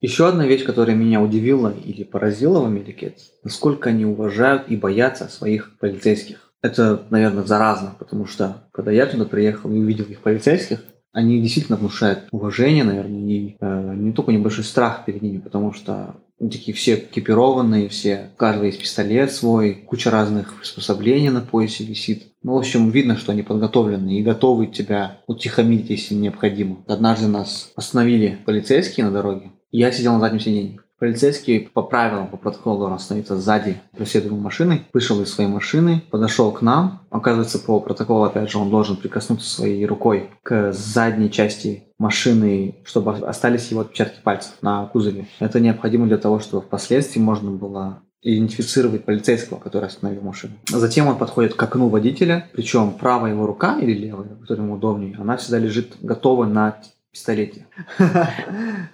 Еще 0.00 0.26
одна 0.26 0.46
вещь, 0.46 0.64
которая 0.64 0.96
меня 0.96 1.20
удивила 1.20 1.74
или 1.84 2.02
поразила 2.02 2.60
в 2.60 2.64
Америке, 2.64 3.14
насколько 3.44 3.90
они 3.90 4.06
уважают 4.06 4.68
и 4.68 4.76
боятся 4.76 5.28
своих 5.28 5.76
полицейских. 5.78 6.50
Это, 6.62 7.02
наверное, 7.10 7.44
заразно, 7.44 7.94
потому 7.98 8.24
что 8.24 8.64
когда 8.72 8.90
я 8.90 9.04
туда 9.04 9.26
приехал 9.26 9.70
и 9.70 9.78
увидел 9.78 10.06
их 10.06 10.22
полицейских, 10.22 10.82
они 11.12 11.40
действительно 11.40 11.78
внушают 11.78 12.28
уважение, 12.30 12.84
наверное, 12.84 13.20
и 13.20 13.56
э, 13.60 13.94
не 13.96 14.12
только 14.12 14.32
небольшой 14.32 14.64
страх 14.64 15.04
перед 15.04 15.22
ними, 15.22 15.38
потому 15.38 15.72
что 15.72 16.16
такие 16.38 16.76
все 16.76 16.94
экипированные, 16.94 17.88
все, 17.88 18.30
у 18.34 18.36
каждого 18.36 18.64
есть 18.64 18.80
пистолет 18.80 19.32
свой, 19.32 19.74
куча 19.74 20.10
разных 20.10 20.58
приспособлений 20.58 21.30
на 21.30 21.40
поясе 21.40 21.84
висит. 21.84 22.28
Ну, 22.42 22.54
в 22.54 22.58
общем, 22.58 22.90
видно, 22.90 23.16
что 23.16 23.32
они 23.32 23.42
подготовлены 23.42 24.18
и 24.18 24.22
готовы 24.22 24.68
тебя 24.68 25.18
утихомирить, 25.26 25.90
если 25.90 26.14
необходимо. 26.14 26.84
Однажды 26.86 27.26
нас 27.26 27.72
остановили 27.74 28.38
полицейские 28.46 29.06
на 29.06 29.12
дороге. 29.12 29.50
Я 29.70 29.90
сидел 29.90 30.14
на 30.14 30.20
заднем 30.20 30.40
сиденье. 30.40 30.80
Полицейский 30.98 31.60
по 31.60 31.82
правилам, 31.82 32.26
по 32.26 32.36
протоколу 32.36 32.78
должен 32.78 32.96
остановиться 32.96 33.36
сзади 33.36 33.80
преследуемой 33.96 34.40
машины, 34.40 34.82
вышел 34.92 35.20
из 35.22 35.32
своей 35.32 35.48
машины, 35.48 36.02
подошел 36.10 36.50
к 36.50 36.60
нам. 36.60 37.02
Оказывается, 37.10 37.60
по 37.60 37.78
протоколу, 37.78 38.24
опять 38.24 38.50
же, 38.50 38.58
он 38.58 38.68
должен 38.70 38.96
прикоснуться 38.96 39.48
своей 39.48 39.86
рукой 39.86 40.30
к 40.42 40.72
задней 40.72 41.30
части 41.30 41.84
машины, 41.98 42.76
чтобы 42.84 43.12
остались 43.16 43.70
его 43.70 43.82
отпечатки 43.82 44.20
пальцев 44.22 44.54
на 44.60 44.86
кузове. 44.86 45.28
Это 45.38 45.60
необходимо 45.60 46.06
для 46.06 46.18
того, 46.18 46.40
чтобы 46.40 46.64
впоследствии 46.64 47.20
можно 47.20 47.52
было 47.52 48.02
идентифицировать 48.20 49.04
полицейского, 49.04 49.58
который 49.58 49.86
остановил 49.86 50.22
машину. 50.22 50.54
Затем 50.68 51.06
он 51.06 51.18
подходит 51.18 51.54
к 51.54 51.62
окну 51.62 51.88
водителя, 51.88 52.48
причем 52.52 52.92
правая 52.92 53.32
его 53.32 53.46
рука 53.46 53.78
или 53.78 53.92
левая, 53.92 54.28
которая 54.40 54.66
ему 54.66 54.74
удобнее, 54.74 55.16
она 55.18 55.36
всегда 55.36 55.58
лежит 55.58 55.96
готова 56.00 56.44
на 56.44 56.78
пистолете. 57.18 57.66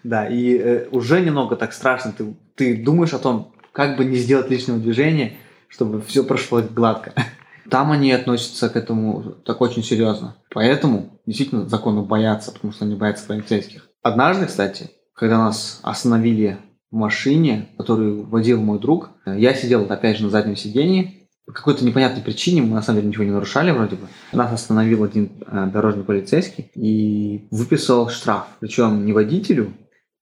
Да, 0.03 0.27
и 0.27 0.57
э, 0.57 0.89
уже 0.91 1.21
немного 1.21 1.57
так 1.57 1.73
страшно. 1.73 2.15
Ты, 2.55 2.77
думаешь 2.77 3.15
о 3.15 3.19
том, 3.19 3.53
как 3.73 3.97
бы 3.97 4.05
не 4.05 4.17
сделать 4.17 4.51
лишнего 4.51 4.79
движения, 4.79 5.35
чтобы 5.69 6.01
все 6.03 6.25
прошло 6.25 6.63
гладко. 6.63 7.13
Там 7.71 7.93
они 7.93 8.13
относятся 8.13 8.69
к 8.69 8.77
этому 8.77 9.37
так 9.45 9.61
очень 9.61 9.83
серьезно. 9.83 10.37
Поэтому 10.53 11.21
действительно 11.27 11.69
закону 11.69 12.05
боятся, 12.05 12.53
потому 12.53 12.73
что 12.73 12.85
они 12.85 12.95
боятся 12.95 13.27
полицейских. 13.27 13.89
Однажды, 14.03 14.47
кстати, 14.47 14.91
когда 15.15 15.39
нас 15.39 15.81
остановили 15.83 16.59
в 16.91 16.97
машине, 16.97 17.71
которую 17.79 18.27
водил 18.27 18.61
мой 18.61 18.79
друг, 18.79 19.11
я 19.25 19.55
сидел 19.55 19.87
опять 19.89 20.19
же 20.19 20.25
на 20.25 20.31
заднем 20.31 20.57
сидении, 20.57 21.24
по 21.47 21.53
какой-то 21.53 21.85
непонятной 21.85 22.23
причине, 22.23 22.63
мы 22.63 22.75
на 22.75 22.83
самом 22.83 23.01
деле 23.01 23.09
ничего 23.09 23.25
не 23.25 23.31
нарушали 23.31 23.71
вроде 23.71 23.97
бы, 23.97 24.07
нас 24.33 24.53
остановил 24.53 25.05
один 25.05 25.31
э, 25.47 25.67
дорожный 25.73 26.05
полицейский 26.05 26.71
и 26.75 27.47
выписал 27.51 28.09
штраф. 28.09 28.47
Причем 28.61 29.05
не 29.05 29.13
водителю, 29.13 29.75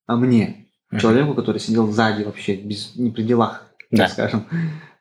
а 0.05 0.17
мне, 0.17 0.67
uh-huh. 0.91 0.99
человеку, 0.99 1.33
который 1.33 1.59
сидел 1.59 1.89
сзади 1.91 2.23
вообще, 2.23 2.55
без, 2.55 2.95
не 2.95 3.09
при 3.09 3.23
делах, 3.23 3.67
да. 3.89 4.09
скажем. 4.09 4.47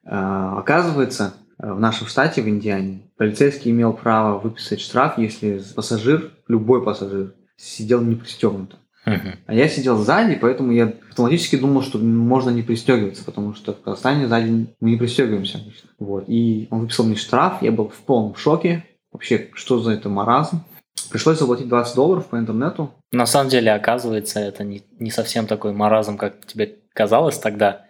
Э, 0.05 0.55
оказывается, 0.59 1.35
в 1.59 1.79
нашем 1.79 2.07
штате, 2.07 2.43
в 2.43 2.49
Индиане, 2.49 3.11
полицейский 3.17 3.71
имел 3.71 3.93
право 3.93 4.39
выписать 4.39 4.81
штраф, 4.81 5.19
если 5.19 5.63
пассажир, 5.75 6.33
любой 6.49 6.85
пассажир, 6.85 7.35
сидел 7.57 8.01
не 8.01 8.17
пристегнуто. 8.17 8.79
Uh-huh. 9.07 9.37
А 9.47 9.55
я 9.55 9.69
сидел 9.69 9.99
сзади, 9.99 10.37
поэтому 10.41 10.73
я 10.73 10.93
автоматически 11.09 11.57
думал, 11.57 11.83
что 11.83 11.99
можно 11.99 12.51
не 12.51 12.63
пристегиваться, 12.63 13.25
потому 13.25 13.55
что 13.55 13.73
в 13.73 13.81
Казахстане 13.81 14.29
сзади 14.29 14.69
мы 14.81 14.91
не 14.91 14.97
пристегиваемся. 14.97 15.61
Вот. 15.99 16.25
И 16.29 16.69
он 16.71 16.81
выписал 16.81 17.05
мне 17.05 17.17
штраф, 17.17 17.63
я 17.63 17.73
был 17.73 17.89
в 17.89 18.01
полном 18.03 18.37
шоке. 18.37 18.85
Вообще, 19.11 19.51
что 19.55 19.81
за 19.81 19.93
это 19.93 20.09
маразм? 20.09 20.65
Пришлось 21.11 21.39
заплатить 21.39 21.69
20 21.69 21.95
долларов 21.95 22.27
по 22.27 22.37
интернету. 22.37 22.93
На 23.11 23.27
самом 23.27 23.51
деле, 23.51 23.73
оказывается, 23.73 24.41
это 24.41 24.65
не, 24.65 24.83
не 24.99 25.11
совсем 25.11 25.47
такой 25.47 25.73
маразм, 25.73 26.17
как 26.17 26.47
тебе 26.47 26.77
казалось 26.95 27.39
тогда. 27.39 27.85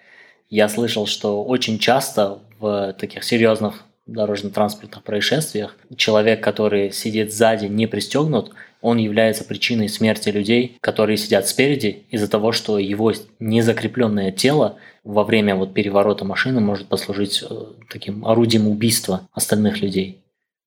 Я 0.48 0.68
слышал, 0.68 1.06
что 1.06 1.44
очень 1.44 1.78
часто 1.78 2.40
в 2.58 2.94
таких 2.94 3.22
серьезных 3.22 3.84
дорожно-транспортных 4.06 5.02
происшествиях 5.02 5.76
человек, 5.96 6.42
который 6.42 6.92
сидит 6.92 7.32
сзади, 7.32 7.66
не 7.66 7.86
пристегнут, 7.86 8.52
он 8.80 8.98
является 8.98 9.44
причиной 9.44 9.88
смерти 9.88 10.28
людей, 10.30 10.76
которые 10.80 11.16
сидят 11.16 11.46
спереди, 11.46 12.04
из-за 12.10 12.28
того, 12.28 12.52
что 12.52 12.78
его 12.78 13.12
незакрепленное 13.38 14.32
тело 14.32 14.76
во 15.04 15.24
время 15.24 15.54
вот 15.54 15.72
переворота 15.72 16.24
машины 16.24 16.60
может 16.60 16.88
послужить 16.88 17.44
э, 17.48 17.54
таким 17.88 18.26
орудием 18.26 18.68
убийства 18.68 19.28
остальных 19.32 19.80
людей. 19.80 20.22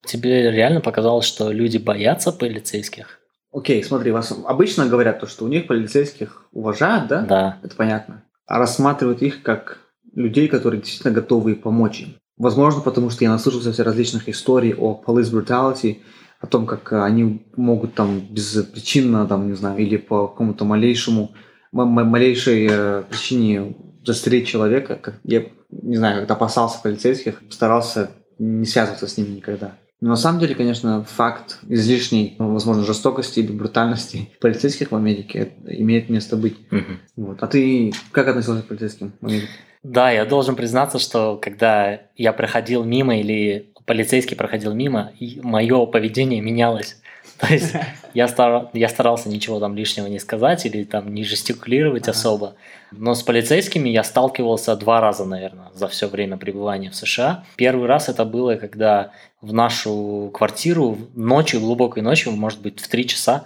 Тебе 0.05 0.51
реально 0.51 0.81
показалось, 0.81 1.25
что 1.25 1.51
люди 1.51 1.77
боятся 1.77 2.31
полицейских? 2.31 3.19
Окей, 3.51 3.83
смотри, 3.83 4.11
вас 4.11 4.33
обычно 4.45 4.85
говорят 4.85 5.19
то, 5.19 5.27
что 5.27 5.45
у 5.45 5.47
них 5.47 5.67
полицейских 5.67 6.45
уважают, 6.51 7.07
да? 7.07 7.21
Да. 7.21 7.59
Это 7.63 7.75
понятно. 7.75 8.23
А 8.45 8.59
рассматривают 8.59 9.21
их 9.21 9.41
как 9.41 9.79
людей, 10.13 10.47
которые 10.47 10.81
действительно 10.81 11.13
готовы 11.13 11.55
помочь 11.55 12.01
им. 12.01 12.15
Возможно, 12.37 12.81
потому 12.81 13.09
что 13.09 13.23
я 13.23 13.29
наслышался 13.31 13.71
все 13.71 13.83
различных 13.83 14.27
историй 14.27 14.73
о 14.73 15.01
police 15.05 15.31
brutality, 15.31 16.01
о 16.39 16.47
том, 16.47 16.65
как 16.65 16.91
они 16.91 17.45
могут 17.55 17.93
там 17.93 18.19
безпричинно, 18.19 19.25
там, 19.25 19.47
не 19.47 19.55
знаю, 19.55 19.79
или 19.79 19.97
по 19.97 20.27
какому-то 20.27 20.65
малейшему, 20.65 21.31
малейшей 21.71 22.67
э, 22.69 23.03
причине 23.09 23.75
застрелить 24.03 24.47
человека. 24.47 24.99
Как, 25.01 25.19
я, 25.23 25.45
не 25.69 25.95
знаю, 25.95 26.19
когда 26.19 26.33
опасался 26.33 26.81
полицейских, 26.81 27.41
старался 27.49 28.11
не 28.37 28.65
связываться 28.65 29.07
с 29.07 29.17
ними 29.17 29.35
никогда. 29.35 29.77
Но 30.01 30.09
на 30.09 30.15
самом 30.15 30.39
деле, 30.39 30.55
конечно, 30.55 31.03
факт 31.03 31.59
излишней, 31.67 32.35
ну, 32.37 32.51
возможно, 32.51 32.83
жестокости 32.83 33.39
или 33.39 33.51
брутальности 33.51 34.29
полицейских 34.41 34.91
в 34.91 34.95
Америке 34.95 35.53
имеет 35.65 36.09
место 36.09 36.35
быть. 36.35 36.57
Мгм. 36.69 36.99
Вот. 37.15 37.41
А 37.41 37.47
ты 37.47 37.93
как 38.11 38.27
относился 38.27 38.61
к 38.61 38.67
полицейским 38.67 39.13
в 39.21 39.25
Америке? 39.25 39.47
Да, 39.83 40.11
я 40.11 40.25
должен 40.25 40.55
признаться, 40.55 40.99
что 40.99 41.37
когда 41.37 42.01
я 42.15 42.33
проходил 42.33 42.83
мимо 42.83 43.17
или 43.17 43.71
полицейский 43.85 44.35
проходил 44.35 44.73
мимо, 44.73 45.11
и 45.19 45.39
мое 45.41 45.85
поведение 45.85 46.41
менялось. 46.41 46.97
То 47.39 47.53
есть 47.53 47.73
я, 48.13 48.27
стар, 48.27 48.69
я 48.73 48.87
старался 48.87 49.27
ничего 49.29 49.59
там 49.59 49.75
лишнего 49.75 50.07
не 50.07 50.19
сказать 50.19 50.65
или 50.65 50.83
там 50.83 51.13
не 51.13 51.23
жестикулировать 51.23 52.03
Ага. 52.03 52.11
особо. 52.11 52.55
Но 52.91 53.13
с 53.13 53.23
полицейскими 53.23 53.89
я 53.89 54.03
сталкивался 54.03 54.75
два 54.75 55.01
раза, 55.01 55.25
наверное, 55.25 55.69
за 55.73 55.87
все 55.87 56.07
время 56.07 56.37
пребывания 56.37 56.89
в 56.89 56.95
США. 56.95 57.43
Первый 57.57 57.87
раз 57.87 58.07
это 58.07 58.23
было, 58.23 58.55
когда 58.55 59.11
в 59.41 59.51
нашу 59.53 60.31
квартиру 60.33 60.97
ночью, 61.13 61.59
глубокой 61.59 62.03
ночью, 62.03 62.31
может 62.31 62.61
быть, 62.61 62.79
в 62.79 62.87
три 62.87 63.05
часа, 63.05 63.45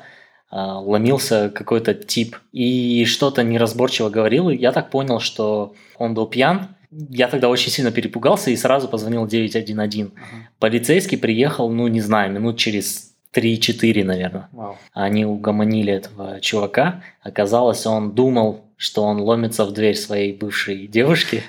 а, 0.51 0.79
ломился 0.79 1.49
какой-то 1.49 1.93
тип 1.93 2.35
и 2.51 3.05
что-то 3.05 3.43
неразборчиво 3.43 4.09
говорил. 4.09 4.49
И 4.49 4.57
я 4.57 4.71
так 4.71 4.91
понял, 4.91 5.19
что 5.19 5.73
он 5.97 6.13
был 6.13 6.27
пьян. 6.27 6.75
Я 6.91 7.27
тогда 7.27 7.49
очень 7.49 7.71
сильно 7.71 7.91
перепугался 7.91 8.49
и 8.51 8.55
сразу 8.55 8.87
позвонил 8.87 9.27
911. 9.27 10.11
Полицейский 10.59 11.17
приехал, 11.17 11.69
ну, 11.69 11.87
не 11.87 12.01
знаю, 12.01 12.31
минут 12.31 12.57
через 12.57 13.13
3-4, 13.33 14.03
наверное. 14.03 14.49
Вау. 14.51 14.77
Они 14.93 15.25
угомонили 15.25 15.93
этого 15.93 16.39
чувака. 16.41 17.03
Оказалось, 17.21 17.85
он 17.85 18.13
думал, 18.13 18.65
что 18.77 19.03
он 19.03 19.19
ломится 19.21 19.65
в 19.65 19.73
дверь 19.73 19.95
своей 19.95 20.35
бывшей 20.35 20.87
девушки. 20.87 21.43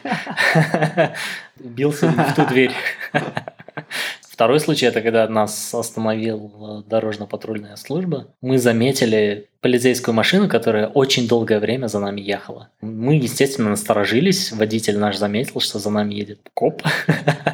Бился 1.59 2.09
в 2.09 2.35
ту 2.35 2.45
дверь. 2.47 2.73
Второй 4.41 4.59
случай 4.59 4.87
это 4.87 5.03
когда 5.03 5.29
нас 5.29 5.75
остановила 5.75 6.83
дорожно-патрульная 6.89 7.77
служба. 7.77 8.29
Мы 8.41 8.57
заметили 8.57 9.51
полицейскую 9.61 10.15
машину, 10.15 10.49
которая 10.49 10.87
очень 10.87 11.29
долгое 11.29 11.61
время 11.61 11.89
за 11.89 11.99
нами 11.99 12.23
ехала. 12.23 12.71
Мы, 12.81 13.17
естественно, 13.17 13.69
насторожились. 13.69 14.51
Водитель 14.53 14.97
наш 14.97 15.19
заметил, 15.19 15.61
что 15.61 15.79
за 15.79 15.91
нами 15.91 16.15
едет 16.15 16.41
коп. 16.55 16.83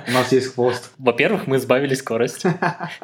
У 0.07 0.12
нас 0.12 0.31
есть 0.31 0.55
хвост. 0.55 0.92
Во-первых, 0.99 1.49
мы 1.49 1.59
сбавили 1.59 1.94
скорость, 1.94 2.44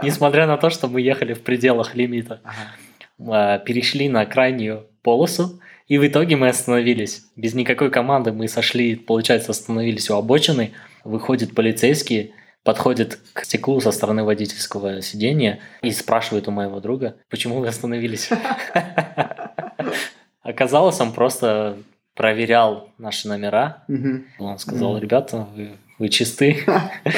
несмотря 0.01 0.47
на 0.47 0.59
то, 0.59 0.71
что 0.71 0.87
мы 0.87 1.01
ехали 1.01 1.33
в 1.33 1.41
пределах 1.41 1.97
лимита. 1.97 2.41
Ага. 2.45 3.35
А, 3.35 3.59
Перешли 3.59 4.09
на 4.09 4.25
крайнюю 4.27 4.87
полосу, 5.03 5.61
и 5.89 5.99
в 5.99 6.07
итоге 6.07 6.37
мы 6.37 6.51
остановились. 6.51 7.25
Без 7.35 7.55
никакой 7.55 7.91
команды 7.91 8.31
мы 8.31 8.47
сошли, 8.47 8.95
получается, 8.95 9.51
остановились 9.51 10.09
у 10.09 10.15
обочины. 10.15 10.71
Выходит 11.03 11.57
полицейский, 11.57 12.33
подходит 12.65 13.19
к 13.33 13.45
стеклу 13.45 13.81
со 13.81 13.93
стороны 13.93 14.25
водительского 14.25 15.03
сидения 15.03 15.61
и 15.83 15.91
спрашивает 15.91 16.49
у 16.49 16.51
моего 16.51 16.81
друга, 16.81 17.17
почему 17.29 17.61
вы 17.61 17.69
остановились. 17.69 18.31
Оказалось, 20.43 21.01
он 21.01 21.13
просто 21.13 21.77
проверял 22.15 22.91
наши 22.99 23.29
номера. 23.29 23.85
Он 24.39 24.59
сказал, 24.59 24.99
ребята, 24.99 25.47
вы, 25.55 25.73
вы 25.99 26.09
чисты, 26.09 26.65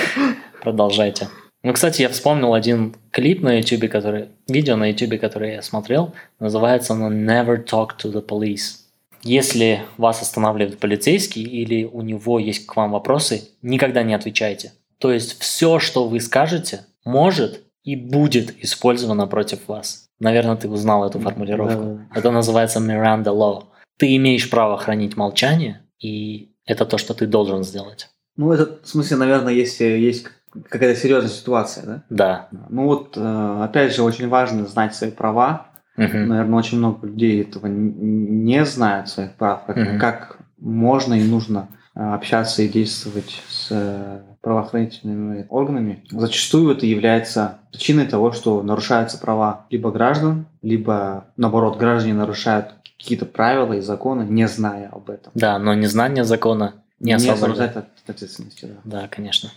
продолжайте. 0.62 1.28
Ну, 1.62 1.72
кстати, 1.72 2.02
я 2.02 2.10
вспомнил 2.10 2.52
один 2.52 2.94
клип 3.10 3.42
на 3.42 3.58
YouTube, 3.58 3.90
который, 3.90 4.28
видео 4.46 4.76
на 4.76 4.90
YouTube, 4.90 5.18
которое 5.18 5.54
я 5.54 5.62
смотрел, 5.62 6.12
называется 6.38 6.92
оно 6.92 7.10
«Never 7.10 7.64
talk 7.64 7.92
to 7.98 8.12
the 8.12 8.24
police». 8.24 8.80
Если 9.22 9.80
вас 9.96 10.20
останавливает 10.20 10.78
полицейский 10.78 11.42
или 11.42 11.84
у 11.84 12.02
него 12.02 12.38
есть 12.38 12.66
к 12.66 12.76
вам 12.76 12.90
вопросы, 12.90 13.48
никогда 13.62 14.02
не 14.02 14.12
отвечайте. 14.12 14.72
То 15.04 15.12
есть 15.12 15.38
все, 15.38 15.80
что 15.80 16.08
вы 16.08 16.18
скажете, 16.18 16.86
может 17.04 17.60
и 17.82 17.94
будет 17.94 18.64
использовано 18.64 19.26
против 19.26 19.68
вас. 19.68 20.08
Наверное, 20.18 20.56
ты 20.56 20.66
узнал 20.66 21.06
эту 21.06 21.20
формулировку. 21.20 21.82
Да. 22.10 22.18
Это 22.18 22.30
называется 22.30 22.78
Miranda 22.80 23.24
Law. 23.24 23.64
Ты 23.98 24.16
имеешь 24.16 24.48
право 24.48 24.78
хранить 24.78 25.14
молчание, 25.14 25.82
и 25.98 26.54
это 26.64 26.86
то, 26.86 26.96
что 26.96 27.12
ты 27.12 27.26
должен 27.26 27.64
сделать. 27.64 28.08
Ну, 28.38 28.50
это, 28.50 28.82
в 28.82 28.88
смысле, 28.88 29.18
наверное, 29.18 29.52
если 29.52 29.84
есть 29.84 30.24
какая-то 30.70 30.98
серьезная 30.98 31.30
ситуация, 31.30 31.84
да? 31.84 32.04
Да. 32.08 32.48
Ну 32.70 32.86
вот, 32.86 33.18
э, 33.18 33.60
опять 33.62 33.94
же, 33.94 34.02
очень 34.04 34.30
важно 34.30 34.66
знать 34.66 34.94
свои 34.94 35.10
права. 35.10 35.66
Мгм. 35.98 36.28
Наверное, 36.28 36.58
очень 36.58 36.78
много 36.78 37.06
людей 37.06 37.42
этого 37.42 37.66
не 37.66 38.64
знают 38.64 39.10
своих 39.10 39.34
прав, 39.34 39.66
как, 39.66 39.76
Мгм. 39.76 39.98
как 40.00 40.38
можно 40.56 41.12
и 41.12 41.22
нужно 41.24 41.68
общаться 41.94 42.62
и 42.62 42.68
действовать 42.68 43.42
с 43.48 43.68
э, 43.70 44.20
правоохранительными 44.40 45.46
органами. 45.48 46.04
Зачастую 46.10 46.76
это 46.76 46.86
является 46.86 47.58
причиной 47.72 48.06
того, 48.06 48.32
что 48.32 48.62
нарушаются 48.62 49.18
права 49.18 49.66
либо 49.70 49.90
граждан, 49.92 50.46
либо, 50.60 51.26
наоборот, 51.36 51.78
граждане 51.78 52.14
нарушают 52.14 52.74
какие-то 52.98 53.26
правила 53.26 53.74
и 53.74 53.80
законы, 53.80 54.24
не 54.24 54.48
зная 54.48 54.88
об 54.88 55.08
этом. 55.08 55.30
Да, 55.34 55.58
но 55.58 55.74
незнание 55.74 56.24
закона 56.24 56.74
не, 56.98 57.10
не 57.10 57.14
освобождает. 57.14 57.70
освобождает 57.70 57.76
от 57.76 58.10
ответственности. 58.10 58.66
Да. 58.84 59.00
Да, 59.00 59.08
конечно. 59.08 59.50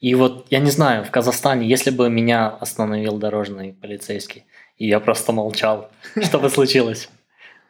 И 0.00 0.14
вот, 0.14 0.46
я 0.50 0.58
не 0.58 0.70
знаю, 0.70 1.04
в 1.04 1.10
Казахстане, 1.10 1.68
если 1.68 1.90
бы 1.90 2.10
меня 2.10 2.48
остановил 2.48 3.16
дорожный 3.18 3.72
полицейский, 3.72 4.44
и 4.76 4.88
я 4.88 5.00
просто 5.00 5.32
молчал, 5.32 5.88
что 6.22 6.38
бы 6.38 6.50
случилось? 6.50 7.08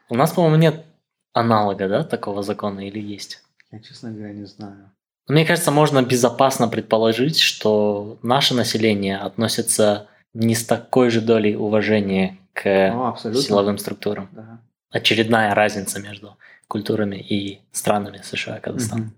У 0.09 0.15
нас, 0.15 0.33
по-моему, 0.33 0.57
нет 0.57 0.85
аналога, 1.33 1.89
да, 1.89 2.03
такого 2.03 2.43
закона 2.43 2.87
или 2.87 2.99
есть? 2.99 3.43
Я, 3.71 3.81
честно 3.81 4.11
говоря, 4.11 4.33
не 4.33 4.47
знаю. 4.47 4.93
Мне 5.29 5.45
кажется, 5.45 5.71
можно 5.71 6.03
безопасно 6.03 6.69
предположить, 6.69 7.39
что 7.39 8.19
наше 8.23 8.55
население 8.55 9.19
относится 9.19 10.09
не 10.35 10.55
с 10.55 10.65
такой 10.65 11.11
же 11.11 11.21
долей 11.21 11.57
уважения 11.57 12.39
к 12.53 12.91
Ну, 12.93 13.07
абсолютно. 13.07 13.43
силовым 13.43 13.79
структурам. 13.79 14.29
Да. 14.33 14.61
Очередная 14.91 15.55
разница 15.55 16.01
между 16.01 16.37
культурами 16.69 17.17
и 17.17 17.61
странами 17.73 18.21
США 18.23 18.59
и 18.59 18.61
Казахстана. 18.61 19.03
Мгм. 19.03 19.15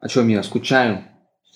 О 0.00 0.08
чем 0.08 0.28
я 0.28 0.42
скучаю 0.42 1.04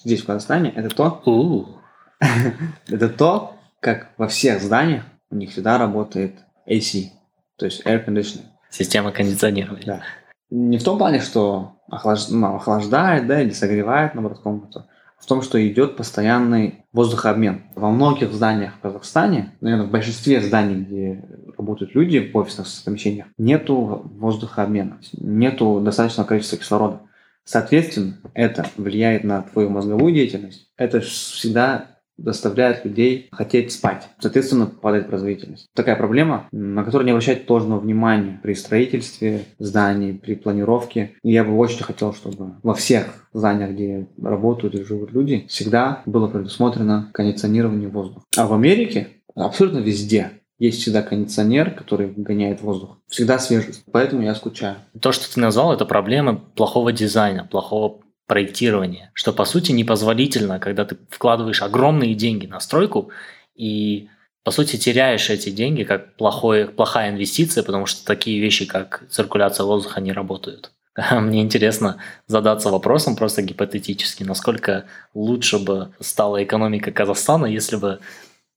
здесь, 0.05 0.23
в 0.23 0.27
Казахстане, 0.27 0.71
это 0.71 0.95
то, 0.95 1.83
это 2.87 3.09
то, 3.09 3.59
как 3.81 4.13
во 4.17 4.29
всех 4.29 4.63
зданиях 4.63 5.05
у 5.31 5.35
них 5.37 5.51
всегда 5.51 5.79
работает 5.79 6.37
AC, 6.69 7.09
то 7.57 7.67
есть 7.67 7.85
air 7.85 8.05
conditioning. 8.07 8.47
Система 8.71 9.11
кондиционирования. 9.11 9.87
Да. 9.87 10.03
Не 10.51 10.79
в 10.79 10.85
том 10.85 10.99
плане, 10.99 11.21
что 11.21 11.77
охлаж- 11.91 12.29
ну, 12.31 12.55
охлаждает, 12.55 13.27
да, 13.27 13.43
или 13.43 13.51
согревает, 13.51 14.15
наоборот, 14.15 14.41
комнату, 14.41 14.87
а 15.19 15.23
в 15.23 15.27
том, 15.27 15.43
что 15.43 15.65
идет 15.67 15.97
постоянный 15.97 16.85
воздухообмен. 16.93 17.63
Во 17.75 17.91
многих 17.91 18.33
зданиях 18.33 18.75
в 18.75 18.81
Казахстане, 18.81 19.53
наверное, 19.61 19.87
в 19.87 19.91
большинстве 19.91 20.41
зданий, 20.41 20.85
где 20.85 21.25
работают 21.57 21.95
люди 21.95 22.31
в 22.33 22.37
офисных 22.37 22.69
помещениях, 22.85 23.27
нету 23.39 24.03
воздухообмена, 24.05 24.99
нету 25.13 25.81
достаточного 25.81 26.29
количества 26.29 26.59
кислорода. 26.59 27.01
Соответственно, 27.45 28.19
это 28.35 28.67
влияет 28.77 29.25
на 29.25 29.43
твою 29.43 29.71
мозговую 29.71 30.13
деятельность. 30.13 30.69
Это 30.77 31.01
всегда 31.01 31.96
заставляет 32.19 32.85
людей 32.85 33.29
хотеть 33.33 33.73
спать. 33.73 34.09
Соответственно, 34.19 34.67
падает 34.67 35.09
производительность. 35.09 35.69
Такая 35.75 35.97
проблема, 35.97 36.49
на 36.53 36.85
которую 36.85 37.07
не 37.07 37.13
обращать 37.13 37.47
должного 37.47 37.81
внимания 37.81 38.41
при 38.43 38.55
строительстве 38.55 39.45
зданий, 39.59 40.15
при 40.15 40.35
планировке. 40.35 41.13
И 41.23 41.33
я 41.33 41.45
бы 41.45 41.57
очень 41.57 41.85
хотел, 41.85 42.15
чтобы 42.15 42.55
во 42.63 42.75
всех 42.75 43.29
зданиях, 43.33 43.71
где 43.71 44.07
работают 44.23 44.75
и 44.75 44.85
живут 44.85 45.13
люди, 45.13 45.47
всегда 45.49 46.03
было 46.07 46.29
предусмотрено 46.29 47.11
кондиционирование 47.13 47.89
воздуха. 47.89 48.25
А 48.37 48.47
в 48.47 48.55
Америке 48.55 49.09
абсолютно 49.35 49.79
везде 49.79 50.31
есть 50.59 50.81
всегда 50.81 51.03
кондиционер, 51.03 51.71
который 51.71 52.09
гоняет 52.09 52.63
воздух. 52.63 52.99
Всегда 53.09 53.39
свежесть. 53.39 53.85
Поэтому 53.93 54.23
я 54.23 54.35
скучаю. 54.35 54.77
То, 55.01 55.13
что 55.13 55.33
ты 55.33 55.39
назвал, 55.41 55.73
это 55.73 55.85
проблема 55.85 56.37
плохого 56.37 56.93
дизайна, 56.93 57.45
плохого 57.45 58.01
проектирования, 58.27 59.11
что 59.15 59.33
по 59.33 59.45
сути 59.45 59.73
непозволительно, 59.73 60.59
когда 60.59 60.85
ты 60.85 60.97
вкладываешь 61.11 61.63
огромные 61.63 62.15
деньги 62.15 62.47
на 62.47 62.61
стройку 62.61 63.11
и 63.55 64.09
по 64.45 64.51
сути 64.51 64.77
теряешь 64.77 65.29
эти 65.31 65.51
деньги 65.51 65.83
как 65.83 66.15
плохое, 66.17 66.67
плохая 66.67 67.11
инвестиция, 67.11 67.65
потому 67.65 67.87
что 67.87 68.05
такие 68.05 68.41
вещи, 68.41 68.65
как 68.65 69.05
циркуляция 69.11 69.65
воздуха, 69.65 70.01
не 70.01 70.13
работают. 70.13 70.73
Мне 71.11 71.43
интересно 71.43 71.99
задаться 72.27 72.71
вопросом 72.71 73.17
просто 73.17 73.43
гипотетически, 73.43 74.23
насколько 74.25 74.87
лучше 75.15 75.59
бы 75.59 75.93
стала 76.01 76.43
экономика 76.43 76.93
Казахстана, 76.93 77.47
если 77.47 77.77
бы 77.77 78.01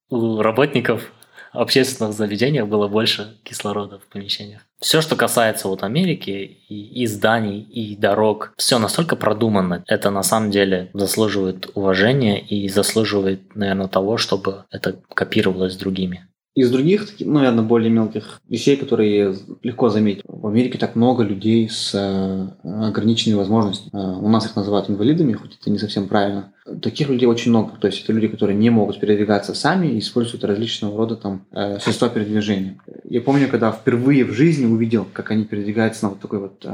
у 0.10 0.42
работников 0.42 1.12
общественных 1.52 2.14
заведениях 2.14 2.68
было 2.68 2.88
больше 2.88 3.38
кислорода 3.44 4.00
в 4.00 4.08
помещениях. 4.08 4.62
Все, 4.80 5.02
что 5.02 5.16
касается 5.16 5.68
вот 5.68 5.84
Америки 5.84 6.60
и, 6.70 7.04
и 7.04 7.06
зданий, 7.06 7.62
и 7.62 7.96
дорог, 7.96 8.54
все 8.58 8.80
настолько 8.80 9.16
продумано. 9.16 9.84
Это 9.88 10.10
на 10.10 10.24
самом 10.24 10.52
деле 10.52 10.90
заслуживает 10.94 11.70
уважения 11.76 12.40
и 12.40 12.70
заслуживает, 12.70 13.56
наверное, 13.56 13.88
того, 13.88 14.18
чтобы 14.18 14.64
это 14.72 15.00
копировалось 15.14 15.76
другими. 15.76 16.29
Из 16.60 16.70
других, 16.72 17.08
ну, 17.22 17.36
наверное, 17.36 17.64
более 17.64 17.90
мелких 17.90 18.42
вещей, 18.50 18.76
которые 18.76 19.34
легко 19.64 19.88
заметить. 19.88 20.24
В 20.28 20.46
Америке 20.46 20.78
так 20.78 20.98
много 20.98 21.24
людей 21.24 21.70
с 21.70 21.92
э, 21.94 22.48
ограниченными 22.66 23.38
возможностями. 23.38 23.92
Э, 23.94 24.20
у 24.20 24.28
нас 24.28 24.46
их 24.46 24.58
называют 24.58 24.90
инвалидами, 24.90 25.32
хоть 25.32 25.58
это 25.58 25.70
не 25.70 25.78
совсем 25.78 26.10
правильно. 26.10 26.52
Таких 26.82 27.08
людей 27.08 27.28
очень 27.28 27.52
много. 27.52 27.78
То 27.80 27.88
есть 27.88 28.04
это 28.04 28.12
люди, 28.12 28.28
которые 28.28 28.58
не 28.58 28.70
могут 28.72 29.00
передвигаться 29.00 29.54
сами 29.54 29.88
и 29.88 30.00
используют 30.00 30.44
различного 30.44 30.98
рода 30.98 31.16
там 31.16 31.46
э, 31.54 31.80
средства 31.80 32.10
передвижения. 32.10 32.78
Я 33.06 33.22
помню, 33.22 33.48
когда 33.48 33.72
впервые 33.72 34.26
в 34.26 34.34
жизни 34.34 34.66
увидел, 34.66 35.08
как 35.14 35.32
они 35.32 35.46
передвигаются 35.46 36.04
на 36.04 36.10
вот 36.10 36.20
такой 36.20 36.40
вот 36.40 36.66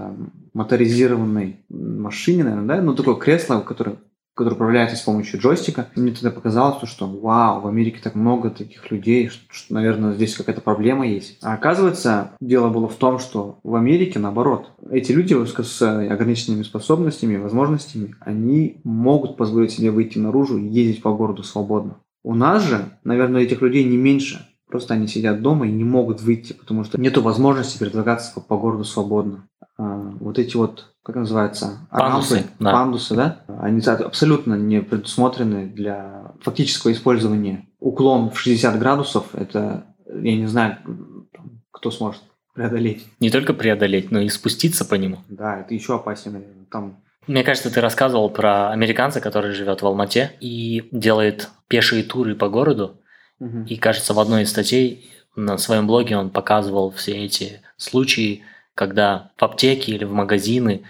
моторизированной 0.55 1.57
машине, 1.69 2.43
наверное, 2.43 2.77
да, 2.77 2.81
ну 2.81 2.95
такое 2.95 3.13
кресло, 3.13 3.59
которое 3.59 3.97
который 4.35 4.53
управляется 4.53 4.97
с 4.97 5.01
помощью 5.01 5.39
джойстика. 5.39 5.87
Мне 5.95 6.11
тогда 6.11 6.29
показалось, 6.29 6.87
что 6.89 7.07
вау, 7.07 7.61
в 7.61 7.67
Америке 7.67 7.99
так 8.03 8.15
много 8.15 8.49
таких 8.49 8.91
людей, 8.91 9.29
что, 9.29 9.41
что 9.49 9.73
наверное, 9.73 10.13
здесь 10.13 10.35
какая-то 10.35 10.61
проблема 10.61 11.07
есть. 11.07 11.39
А 11.41 11.53
оказывается, 11.53 12.31
дело 12.41 12.69
было 12.69 12.89
в 12.89 12.95
том, 12.95 13.17
что 13.17 13.59
в 13.63 13.75
Америке 13.75 14.19
наоборот. 14.19 14.71
Эти 14.91 15.13
люди 15.13 15.33
с 15.45 15.81
ограниченными 15.81 16.63
способностями, 16.63 17.37
возможностями, 17.37 18.15
они 18.19 18.81
могут 18.83 19.37
позволить 19.37 19.71
себе 19.71 19.89
выйти 19.89 20.19
наружу 20.19 20.57
и 20.57 20.67
ездить 20.67 21.01
по 21.01 21.13
городу 21.13 21.43
свободно. 21.43 21.97
У 22.23 22.35
нас 22.35 22.63
же, 22.63 22.85
наверное, 23.03 23.43
этих 23.43 23.61
людей 23.61 23.83
не 23.85 23.97
меньше. 23.97 24.45
Просто 24.67 24.95
они 24.95 25.07
сидят 25.07 25.41
дома 25.41 25.67
и 25.67 25.71
не 25.71 25.83
могут 25.83 26.21
выйти, 26.21 26.53
потому 26.53 26.83
что 26.83 26.99
нет 26.99 27.15
возможности 27.17 27.77
передвигаться 27.77 28.33
по, 28.33 28.41
по 28.41 28.57
городу 28.57 28.83
свободно. 28.83 29.47
А, 29.77 30.11
вот 30.19 30.39
эти 30.39 30.57
вот 30.57 30.94
как 31.05 31.17
называется, 31.17 31.87
пандусы, 31.91 32.35
рампы, 32.35 32.49
да. 32.59 32.71
пандусы, 32.71 33.15
да, 33.15 33.41
они 33.59 33.79
абсолютно 33.79 34.55
не 34.55 34.81
предусмотрены 34.81 35.67
для 35.67 36.33
фактического 36.41 36.91
использования. 36.91 37.67
Уклон 37.79 38.31
в 38.31 38.39
60 38.39 38.79
градусов, 38.79 39.27
это, 39.33 39.85
я 40.07 40.35
не 40.35 40.47
знаю, 40.47 40.77
кто 41.69 41.91
сможет 41.91 42.23
преодолеть. 42.55 43.05
Не 43.19 43.29
только 43.29 43.53
преодолеть, 43.53 44.09
но 44.09 44.19
и 44.19 44.29
спуститься 44.29 44.83
по 44.83 44.95
нему. 44.95 45.19
Да, 45.29 45.59
это 45.59 45.75
еще 45.75 45.95
опаснее, 45.95 46.39
наверное. 46.39 46.65
Там 46.71 46.97
мне 47.27 47.43
кажется, 47.43 47.71
ты 47.71 47.81
рассказывал 47.81 48.29
про 48.29 48.69
американца, 48.69 49.19
который 49.19 49.51
живет 49.51 49.81
в 49.81 49.85
Алмате 49.85 50.33
и 50.39 50.87
делает 50.91 51.49
пешие 51.67 52.03
туры 52.03 52.35
по 52.35 52.49
городу. 52.49 53.01
Угу. 53.39 53.65
И, 53.67 53.77
кажется, 53.77 54.13
в 54.13 54.19
одной 54.19 54.43
из 54.43 54.51
статей 54.51 55.09
на 55.35 55.57
своем 55.57 55.87
блоге 55.87 56.17
он 56.17 56.29
показывал 56.29 56.91
все 56.91 57.25
эти 57.25 57.61
случаи, 57.77 58.43
когда 58.75 59.31
в 59.37 59.43
аптеке 59.43 59.93
или 59.93 60.03
в 60.03 60.11
магазины 60.11 60.83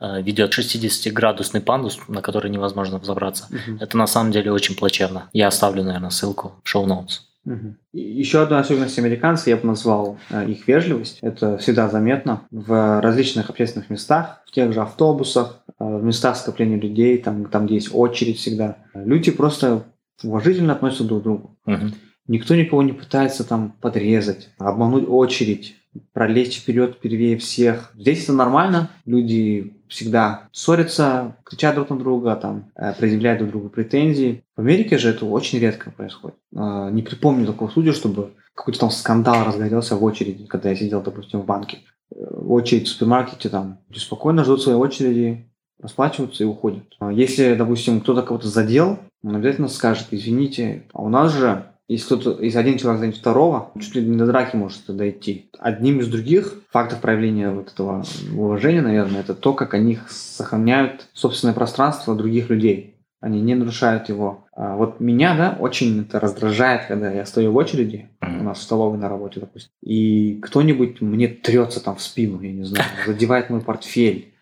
э, 0.00 0.22
ведет 0.22 0.56
60-градусный 0.56 1.60
пандус, 1.60 1.98
на 2.08 2.22
который 2.22 2.50
невозможно 2.50 2.98
взобраться. 2.98 3.48
Угу. 3.50 3.78
Это 3.80 3.96
на 3.98 4.06
самом 4.06 4.32
деле 4.32 4.52
очень 4.52 4.76
плачевно. 4.76 5.28
Я 5.32 5.48
оставлю, 5.48 5.82
наверное, 5.82 6.10
ссылку 6.10 6.52
в 6.62 6.68
шоу-ноутс. 6.68 7.20
Угу. 7.44 7.74
Еще 7.92 8.40
одна 8.40 8.60
особенность 8.60 8.98
американцев, 8.98 9.48
я 9.48 9.56
бы 9.56 9.66
назвал 9.66 10.18
э, 10.30 10.48
их 10.48 10.66
вежливость. 10.68 11.18
Это 11.20 11.58
всегда 11.58 11.88
заметно 11.88 12.42
в 12.52 13.00
различных 13.00 13.50
общественных 13.50 13.90
местах, 13.90 14.42
в 14.46 14.52
тех 14.52 14.72
же 14.72 14.80
автобусах, 14.80 15.64
э, 15.68 15.72
в 15.84 16.04
местах 16.04 16.36
скопления 16.36 16.78
людей, 16.78 17.18
там, 17.18 17.46
там 17.46 17.66
где 17.66 17.74
есть 17.74 17.90
очередь 17.92 18.38
всегда. 18.38 18.78
Люди 18.94 19.32
просто 19.32 19.84
уважительно 20.22 20.74
относятся 20.74 21.04
друг 21.04 21.20
к 21.20 21.24
другу. 21.24 21.58
Угу. 21.66 21.86
Никто 22.28 22.54
никого 22.54 22.84
не 22.84 22.92
пытается 22.92 23.42
там 23.42 23.72
подрезать, 23.80 24.50
обмануть 24.58 25.08
очередь 25.08 25.74
пролезть 26.12 26.58
вперед 26.58 26.98
первее 27.00 27.36
всех. 27.38 27.92
Здесь 27.96 28.24
это 28.24 28.32
нормально. 28.32 28.90
Люди 29.04 29.74
всегда 29.88 30.48
ссорятся, 30.52 31.36
кричат 31.44 31.74
друг 31.74 31.90
на 31.90 31.98
друга, 31.98 32.36
там, 32.36 32.70
э, 32.76 32.94
предъявляют 32.94 33.40
друг 33.40 33.52
другу 33.52 33.68
претензии. 33.68 34.42
В 34.56 34.60
Америке 34.60 34.98
же 34.98 35.10
это 35.10 35.26
очень 35.26 35.58
редко 35.58 35.90
происходит. 35.90 36.36
Э, 36.54 36.88
не 36.90 37.02
припомню 37.02 37.46
такого 37.46 37.68
случая, 37.68 37.92
чтобы 37.92 38.32
какой-то 38.54 38.80
там 38.80 38.90
скандал 38.90 39.44
разгорелся 39.44 39.96
в 39.96 40.04
очереди, 40.04 40.46
когда 40.46 40.70
я 40.70 40.76
сидел, 40.76 41.02
допустим, 41.02 41.40
в 41.40 41.46
банке. 41.46 41.80
Э, 42.14 42.24
очередь 42.24 42.88
в 42.88 42.90
супермаркете, 42.90 43.48
там, 43.48 43.78
люди 43.88 43.98
спокойно 43.98 44.44
ждут 44.44 44.62
своей 44.62 44.78
очереди, 44.78 45.46
расплачиваются 45.80 46.44
и 46.44 46.46
уходят. 46.46 46.84
Если, 47.10 47.54
допустим, 47.54 48.00
кто-то 48.00 48.22
кого-то 48.22 48.48
задел, 48.48 48.98
он 49.24 49.36
обязательно 49.36 49.68
скажет, 49.68 50.08
извините, 50.10 50.84
а 50.92 51.02
у 51.02 51.08
нас 51.08 51.32
же 51.32 51.66
если 51.88 52.16
кто-то, 52.16 52.42
если 52.42 52.58
один 52.58 52.78
человек 52.78 53.00
занят 53.00 53.16
второго, 53.16 53.72
чуть 53.80 53.94
ли 53.94 54.02
не 54.02 54.16
до 54.16 54.26
драки 54.26 54.56
может 54.56 54.84
дойти. 54.88 55.50
Одним 55.58 56.00
из 56.00 56.08
других 56.08 56.62
фактов 56.70 57.00
проявления 57.00 57.50
вот 57.50 57.72
этого 57.72 58.04
уважения, 58.34 58.82
наверное, 58.82 59.20
это 59.20 59.34
то, 59.34 59.52
как 59.52 59.74
они 59.74 59.98
сохраняют 60.08 61.08
собственное 61.12 61.54
пространство 61.54 62.14
других 62.14 62.50
людей. 62.50 62.96
Они 63.20 63.40
не 63.40 63.54
нарушают 63.54 64.08
его. 64.08 64.46
А 64.52 64.76
вот 64.76 64.98
меня, 64.98 65.36
да, 65.36 65.56
очень 65.60 66.02
это 66.02 66.18
раздражает, 66.18 66.86
когда 66.86 67.10
я 67.10 67.24
стою 67.24 67.52
в 67.52 67.56
очереди, 67.56 68.08
у 68.20 68.42
нас 68.42 68.58
в 68.58 68.62
столовой 68.62 68.98
на 68.98 69.08
работе, 69.08 69.38
допустим, 69.38 69.70
и 69.80 70.40
кто-нибудь 70.42 71.00
мне 71.00 71.28
трется 71.28 71.82
там 71.82 71.96
в 71.96 72.02
спину, 72.02 72.40
я 72.40 72.52
не 72.52 72.64
знаю, 72.64 72.88
задевает 73.06 73.48
мой 73.48 73.60
портфель. 73.60 74.34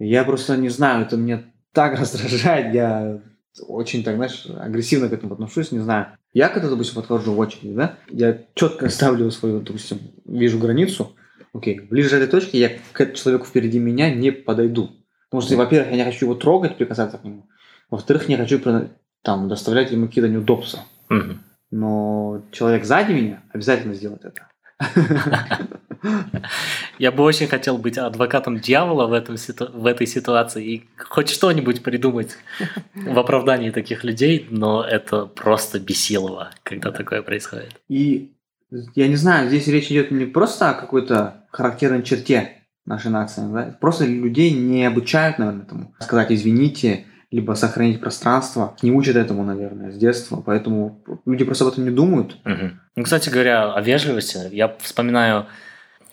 Я 0.00 0.24
просто 0.24 0.56
не 0.56 0.70
знаю, 0.70 1.02
это 1.02 1.16
мне 1.16 1.44
так 1.72 1.98
раздражает, 2.00 2.74
я 2.74 3.20
очень 3.60 4.02
так, 4.02 4.16
знаешь, 4.16 4.46
агрессивно 4.58 5.08
к 5.08 5.12
этому 5.12 5.34
отношусь, 5.34 5.72
не 5.72 5.78
знаю. 5.78 6.16
Я 6.32 6.48
когда, 6.48 6.68
допустим, 6.68 6.96
подхожу 6.96 7.32
в 7.32 7.38
очередь, 7.38 7.74
да, 7.74 7.96
я 8.10 8.42
четко 8.54 8.88
ставлю 8.88 9.30
свою, 9.30 9.60
допустим, 9.60 9.98
вижу 10.24 10.58
границу, 10.58 11.14
окей, 11.52 11.80
ближе 11.80 12.16
этой 12.16 12.28
точки 12.28 12.56
я 12.56 12.70
к 12.92 13.14
человеку 13.14 13.46
впереди 13.46 13.78
меня 13.78 14.12
не 14.12 14.32
подойду. 14.32 14.90
Потому 15.30 15.42
что, 15.42 15.56
во-первых, 15.56 15.90
я 15.90 15.96
не 15.96 16.04
хочу 16.04 16.26
его 16.26 16.34
трогать, 16.34 16.76
прикасаться 16.76 17.18
к 17.18 17.24
нему. 17.24 17.46
Во-вторых, 17.90 18.28
не 18.28 18.36
хочу 18.36 18.60
там 19.22 19.48
доставлять 19.48 19.90
ему 19.90 20.06
какие-то 20.06 20.28
неудобства. 20.28 20.80
Угу. 21.10 21.38
Но 21.70 22.42
человек 22.52 22.84
сзади 22.84 23.12
меня 23.12 23.42
обязательно 23.52 23.94
сделает 23.94 24.24
это. 24.24 24.48
Я 26.98 27.12
бы 27.12 27.22
очень 27.22 27.46
хотел 27.46 27.78
быть 27.78 27.98
адвокатом 27.98 28.58
дьявола 28.58 29.06
в, 29.06 29.12
этом, 29.12 29.36
в 29.72 29.86
этой 29.86 30.06
ситуации 30.06 30.64
и 30.64 30.84
хоть 30.98 31.30
что-нибудь 31.30 31.82
придумать 31.82 32.36
в 32.94 33.18
оправдании 33.18 33.70
таких 33.70 34.04
людей, 34.04 34.46
но 34.50 34.84
это 34.84 35.26
просто 35.26 35.80
бесилово, 35.80 36.50
когда 36.62 36.90
такое 36.90 37.22
происходит. 37.22 37.80
И 37.88 38.32
я 38.94 39.08
не 39.08 39.16
знаю, 39.16 39.48
здесь 39.48 39.66
речь 39.66 39.90
идет 39.90 40.10
не 40.10 40.26
просто 40.26 40.70
о 40.70 40.74
какой-то 40.74 41.46
характерной 41.50 42.02
черте 42.02 42.62
нашей 42.86 43.10
нации, 43.10 43.42
да? 43.52 43.76
просто 43.80 44.04
людей 44.04 44.52
не 44.52 44.84
обучают, 44.84 45.38
наверное, 45.38 45.64
этому. 45.64 45.94
Сказать 46.00 46.30
«извините», 46.30 47.06
либо 47.34 47.54
сохранить 47.54 48.00
пространство. 48.00 48.76
Не 48.82 48.92
учат 48.92 49.16
этому, 49.16 49.42
наверное, 49.42 49.90
с 49.90 49.96
детства, 49.96 50.40
поэтому 50.44 51.02
люди 51.26 51.44
просто 51.44 51.64
об 51.64 51.72
этом 51.72 51.84
не 51.84 51.90
думают. 51.90 52.36
Угу. 52.44 52.70
Ну, 52.94 53.02
кстати 53.02 53.28
говоря, 53.28 53.72
о 53.72 53.80
вежливости, 53.80 54.38
я 54.52 54.76
вспоминаю 54.80 55.46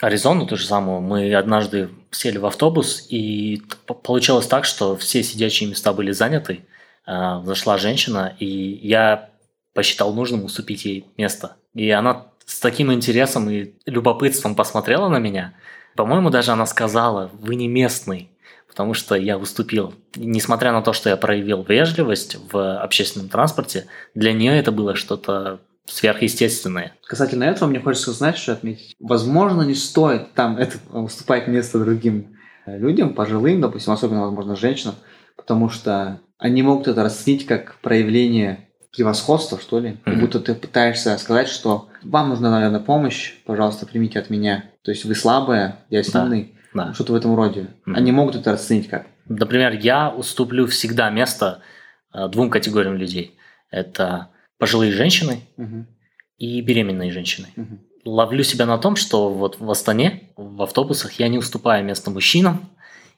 Аризону 0.02 0.48
ту 0.48 0.58
же 0.58 0.66
самую. 0.66 1.02
Мы 1.02 1.34
однажды 1.34 1.90
сели 2.10 2.38
в 2.38 2.46
автобус, 2.46 3.06
и 3.10 3.62
получилось 4.04 4.48
так, 4.48 4.66
что 4.66 4.98
все 4.98 5.24
сидячие 5.24 5.70
места 5.70 5.94
были 5.94 6.12
заняты. 6.12 6.66
А, 7.06 7.44
зашла 7.44 7.78
женщина, 7.78 8.36
и 8.40 8.46
я 8.46 9.30
посчитал 9.74 10.14
нужным 10.14 10.44
уступить 10.44 10.86
ей 10.86 11.06
место. 11.18 11.56
И 11.74 11.90
она 11.92 12.28
с 12.46 12.60
таким 12.60 12.92
интересом 12.92 13.50
и 13.50 13.74
любопытством 13.86 14.56
посмотрела 14.56 15.08
на 15.08 15.20
меня. 15.20 15.54
По-моему, 15.96 16.30
даже 16.30 16.52
она 16.52 16.66
сказала, 16.66 17.30
вы 17.34 17.56
не 17.56 17.68
местный 17.68 18.32
потому 18.72 18.94
что 18.94 19.16
я 19.16 19.38
уступил. 19.38 19.94
Несмотря 20.16 20.72
на 20.72 20.82
то, 20.82 20.94
что 20.94 21.10
я 21.10 21.18
проявил 21.18 21.62
вежливость 21.62 22.38
в 22.54 22.80
общественном 22.82 23.28
транспорте, 23.28 23.88
для 24.16 24.32
нее 24.32 24.58
это 24.58 24.72
было 24.72 24.96
что-то 24.96 25.60
сверхъестественное. 25.86 26.94
Касательно 27.06 27.44
этого, 27.44 27.70
мне 27.70 27.80
хочется 27.80 28.12
знать, 28.12 28.38
что 28.38 28.54
отметить. 28.54 28.96
Возможно, 29.00 29.64
не 29.64 29.76
стоит 29.76 30.34
там 30.34 30.58
это 30.58 30.78
уступать 30.92 31.48
место 31.48 31.80
другим 31.80 32.38
людям, 32.66 33.14
пожилым, 33.14 33.62
допустим, 33.62 33.94
особенно, 33.94 34.22
возможно, 34.22 34.56
женщинам, 34.56 34.96
потому 35.36 35.70
что 35.70 36.22
они 36.38 36.62
могут 36.62 36.88
это 36.88 37.04
расценить 37.04 37.46
как 37.46 37.76
проявление 37.82 38.70
превосходства, 38.96 39.60
что 39.60 39.80
ли. 39.80 39.98
Как 40.06 40.20
будто 40.20 40.40
ты 40.40 40.54
пытаешься 40.54 41.18
сказать, 41.18 41.48
что 41.48 41.90
вам 42.04 42.30
нужна, 42.30 42.52
наверное, 42.52 42.80
помощь, 42.80 43.34
пожалуйста, 43.46 43.86
примите 43.86 44.20
от 44.20 44.30
меня. 44.30 44.66
То 44.84 44.92
есть 44.92 45.06
вы 45.06 45.16
слабая, 45.16 45.78
я 45.90 46.04
сильный. 46.04 46.54
Да 46.56 46.62
да. 46.74 46.94
Что-то 46.94 47.14
в 47.14 47.16
этом 47.16 47.36
роде. 47.36 47.68
Mm-hmm. 47.86 47.94
Они 47.96 48.12
могут 48.12 48.36
это 48.36 48.52
расценить 48.52 48.88
как? 48.88 49.08
Например, 49.28 49.74
я 49.74 50.10
уступлю 50.10 50.68
всегда 50.68 51.10
место 51.10 51.62
э, 52.14 52.28
двум 52.30 52.50
категориям 52.50 52.96
людей. 52.96 53.38
Это 53.70 54.30
пожилые 54.62 54.92
женщины 54.92 55.42
mm-hmm. 55.58 55.86
и 56.38 56.62
беременные 56.62 57.12
женщины. 57.12 57.48
Mm-hmm. 57.56 57.78
Ловлю 58.06 58.44
себя 58.44 58.68
на 58.68 58.78
том, 58.78 58.96
что 58.96 59.34
вот 59.34 59.60
в 59.60 59.70
Астане, 59.72 60.30
в 60.38 60.62
автобусах 60.62 61.14
я 61.14 61.30
не 61.30 61.40
уступаю 61.40 61.84
место 61.84 62.12
мужчинам 62.12 62.70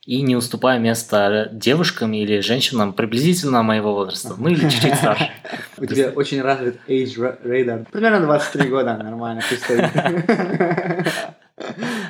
и 0.05 0.21
не 0.21 0.37
уступаю 0.37 0.79
место 0.79 1.49
девушкам 1.51 2.13
или 2.13 2.39
женщинам 2.39 2.93
приблизительно 2.93 3.61
моего 3.61 3.93
возраста, 3.93 4.35
ну 4.37 4.47
или 4.47 4.69
чуть-чуть 4.69 4.95
старше. 4.95 5.29
У 5.77 5.85
тебя 5.85 6.11
очень 6.11 6.41
развит 6.41 6.79
age 6.87 7.17
radar. 7.43 7.91
Примерно 7.91 8.21
23 8.21 8.69
года, 8.69 8.97
нормально. 8.97 9.41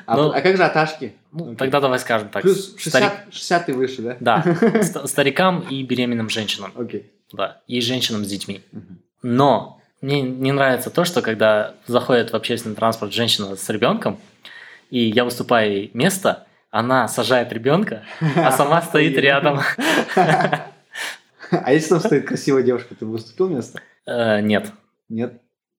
А, 0.05 0.17
Ну, 0.17 0.31
а 0.31 0.41
как 0.41 0.57
же 0.57 0.63
аташки? 0.63 1.13
Ну, 1.31 1.55
тогда 1.55 1.79
давай 1.79 1.99
скажем 1.99 2.29
так. 2.29 2.41
Плюс 2.41 2.75
старик- 2.77 3.11
60, 3.29 3.33
60 3.33 3.69
и 3.69 3.71
выше, 3.71 4.01
да? 4.01 4.17
Да, 4.19 4.43
ст- 4.83 5.07
старикам 5.07 5.61
и 5.61 5.83
беременным 5.83 6.29
женщинам, 6.29 6.71
Окей. 6.75 7.11
да, 7.31 7.61
и 7.67 7.81
женщинам 7.81 8.25
с 8.25 8.27
детьми. 8.27 8.61
Мгм. 8.71 8.99
Но 9.23 9.79
мне 10.01 10.21
не 10.21 10.51
нравится 10.51 10.89
то, 10.89 11.05
что 11.05 11.21
когда 11.21 11.75
заходит 11.87 12.31
в 12.31 12.35
общественный 12.35 12.75
транспорт 12.75 13.13
женщина 13.13 13.55
с 13.55 13.69
ребенком, 13.69 14.19
и 14.89 14.99
я 14.99 15.23
выступаю 15.23 15.71
ей 15.71 15.91
место, 15.93 16.45
она 16.69 17.07
сажает 17.07 17.51
ребенка, 17.53 18.03
а 18.35 18.51
сама 18.51 18.81
стоит 18.83 19.17
рядом. 19.17 19.61
А 21.51 21.71
если 21.71 21.89
там 21.89 21.99
стоит 21.99 22.25
красивая 22.25 22.63
девушка, 22.63 22.95
ты 22.95 23.05
бы 23.05 23.13
уступил 23.13 23.47
место? 23.47 23.79
Э, 24.07 24.41
Нет, 24.41 24.71
Нет? 25.07 25.33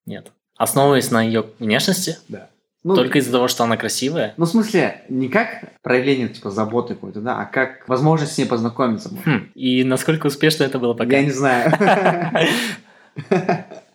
нет. 0.06 0.30
Основываясь 0.56 1.10
на 1.10 1.20
ее 1.20 1.46
внешности, 1.58 2.18
Да. 2.28 2.48
Ну, 2.84 2.94
только 2.94 3.18
из-за 3.18 3.32
того, 3.32 3.48
что 3.48 3.64
она 3.64 3.76
красивая, 3.78 4.34
ну, 4.36 4.44
в 4.44 4.48
смысле, 4.48 5.02
не 5.08 5.28
как 5.28 5.64
проявление, 5.82 6.28
типа, 6.28 6.50
заботы 6.50 6.94
какой-то, 6.94 7.20
да, 7.22 7.40
а 7.40 7.46
как 7.46 7.88
возможность 7.88 8.34
с 8.34 8.38
ней 8.38 8.44
познакомиться. 8.44 9.08
Хм, 9.24 9.50
и 9.54 9.82
насколько 9.84 10.26
успешно 10.26 10.64
это 10.64 10.78
было 10.78 10.92
пока? 10.92 11.16
Я 11.16 11.22
не 11.22 11.30
знаю. 11.30 11.72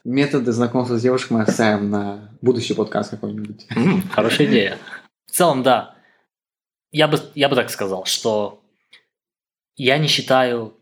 Методы 0.03 0.51
знакомства 0.51 0.97
с 0.97 1.01
девушкой 1.01 1.33
мы 1.33 1.41
оставим 1.43 1.89
на 1.89 2.29
будущий 2.41 2.73
подкаст 2.73 3.11
какой-нибудь. 3.11 3.67
Хорошая 4.11 4.47
идея. 4.47 4.77
В 5.27 5.31
целом, 5.31 5.61
да. 5.63 5.95
Я 6.91 7.07
бы, 7.07 7.19
я 7.35 7.49
бы 7.49 7.55
так 7.55 7.69
сказал, 7.69 8.05
что 8.05 8.61
я 9.75 9.97
не 9.97 10.07
считаю 10.07 10.73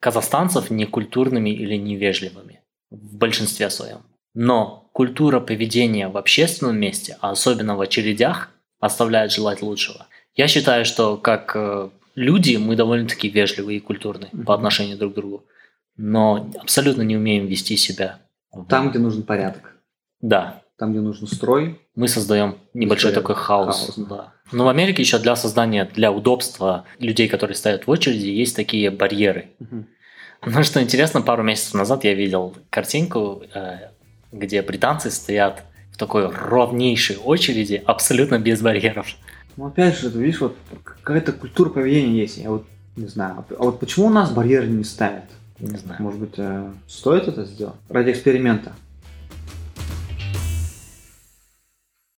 казахстанцев 0.00 0.70
некультурными 0.70 1.50
или 1.50 1.76
невежливыми 1.76 2.62
в 2.90 3.16
большинстве 3.16 3.70
своем. 3.70 4.02
Но 4.34 4.88
культура 4.92 5.40
поведения 5.40 6.08
в 6.08 6.16
общественном 6.16 6.78
месте, 6.78 7.16
а 7.20 7.30
особенно 7.30 7.76
в 7.76 7.80
очередях, 7.80 8.50
оставляет 8.80 9.32
желать 9.32 9.62
лучшего. 9.62 10.06
Я 10.34 10.46
считаю, 10.48 10.84
что 10.84 11.16
как 11.16 11.52
э, 11.56 11.90
люди 12.14 12.56
мы 12.56 12.76
довольно-таки 12.76 13.28
вежливые 13.28 13.78
и 13.78 13.80
культурные 13.80 14.30
Мгм. 14.32 14.44
по 14.44 14.54
отношению 14.54 14.96
друг 14.96 15.12
к 15.12 15.16
другу, 15.16 15.44
но 15.98 16.50
абсолютно 16.58 17.02
не 17.02 17.16
умеем 17.16 17.46
вести 17.46 17.76
себя. 17.76 18.20
Там, 18.68 18.90
где 18.90 18.98
нужен 18.98 19.24
порядок. 19.24 19.76
Да, 20.20 20.62
Там, 20.78 20.92
где 20.92 21.00
нужен 21.00 21.26
строй. 21.26 21.80
мы 21.94 22.08
создаем 22.08 22.56
небольшой 22.72 23.10
История. 23.10 23.22
такой 23.22 23.34
хаос. 23.34 23.84
Хаос, 23.84 24.08
да. 24.08 24.16
да. 24.16 24.32
Но 24.52 24.64
в 24.64 24.68
Америке 24.68 25.02
еще 25.02 25.18
для 25.18 25.36
создания, 25.36 25.84
для 25.84 26.10
удобства 26.10 26.84
людей, 26.98 27.28
которые 27.28 27.56
стоят 27.56 27.86
в 27.86 27.90
очереди, 27.90 28.26
есть 28.28 28.56
такие 28.56 28.90
барьеры. 28.90 29.50
Ну, 30.46 30.62
что 30.62 30.80
интересно, 30.80 31.20
пару 31.20 31.42
месяцев 31.42 31.74
назад 31.74 32.04
я 32.04 32.14
видел 32.14 32.54
картинку, 32.70 33.42
э, 33.52 33.90
где 34.30 34.62
британцы 34.62 35.10
стоят 35.10 35.64
в 35.92 35.98
такой 35.98 36.30
ровнейшей 36.30 37.16
очереди, 37.16 37.82
абсолютно 37.84 38.38
без 38.38 38.62
барьеров. 38.62 39.08
Ну, 39.56 39.66
опять 39.66 39.98
же, 39.98 40.10
ты 40.10 40.18
видишь, 40.18 40.40
вот 40.40 40.56
какая-то 40.84 41.32
культура 41.32 41.70
поведения 41.70 42.20
есть. 42.20 42.38
Я 42.38 42.50
вот 42.50 42.64
не 42.94 43.08
знаю. 43.08 43.44
А 43.58 43.62
вот 43.64 43.80
почему 43.80 44.06
у 44.06 44.10
нас 44.10 44.30
барьеры 44.30 44.68
не 44.68 44.84
ставят? 44.84 45.24
Не 45.60 45.76
знаю. 45.76 46.02
Может 46.02 46.20
быть, 46.20 46.34
э, 46.36 46.70
стоит 46.86 47.28
это 47.28 47.44
сделать? 47.44 47.76
Ради 47.88 48.12
эксперимента. 48.12 48.72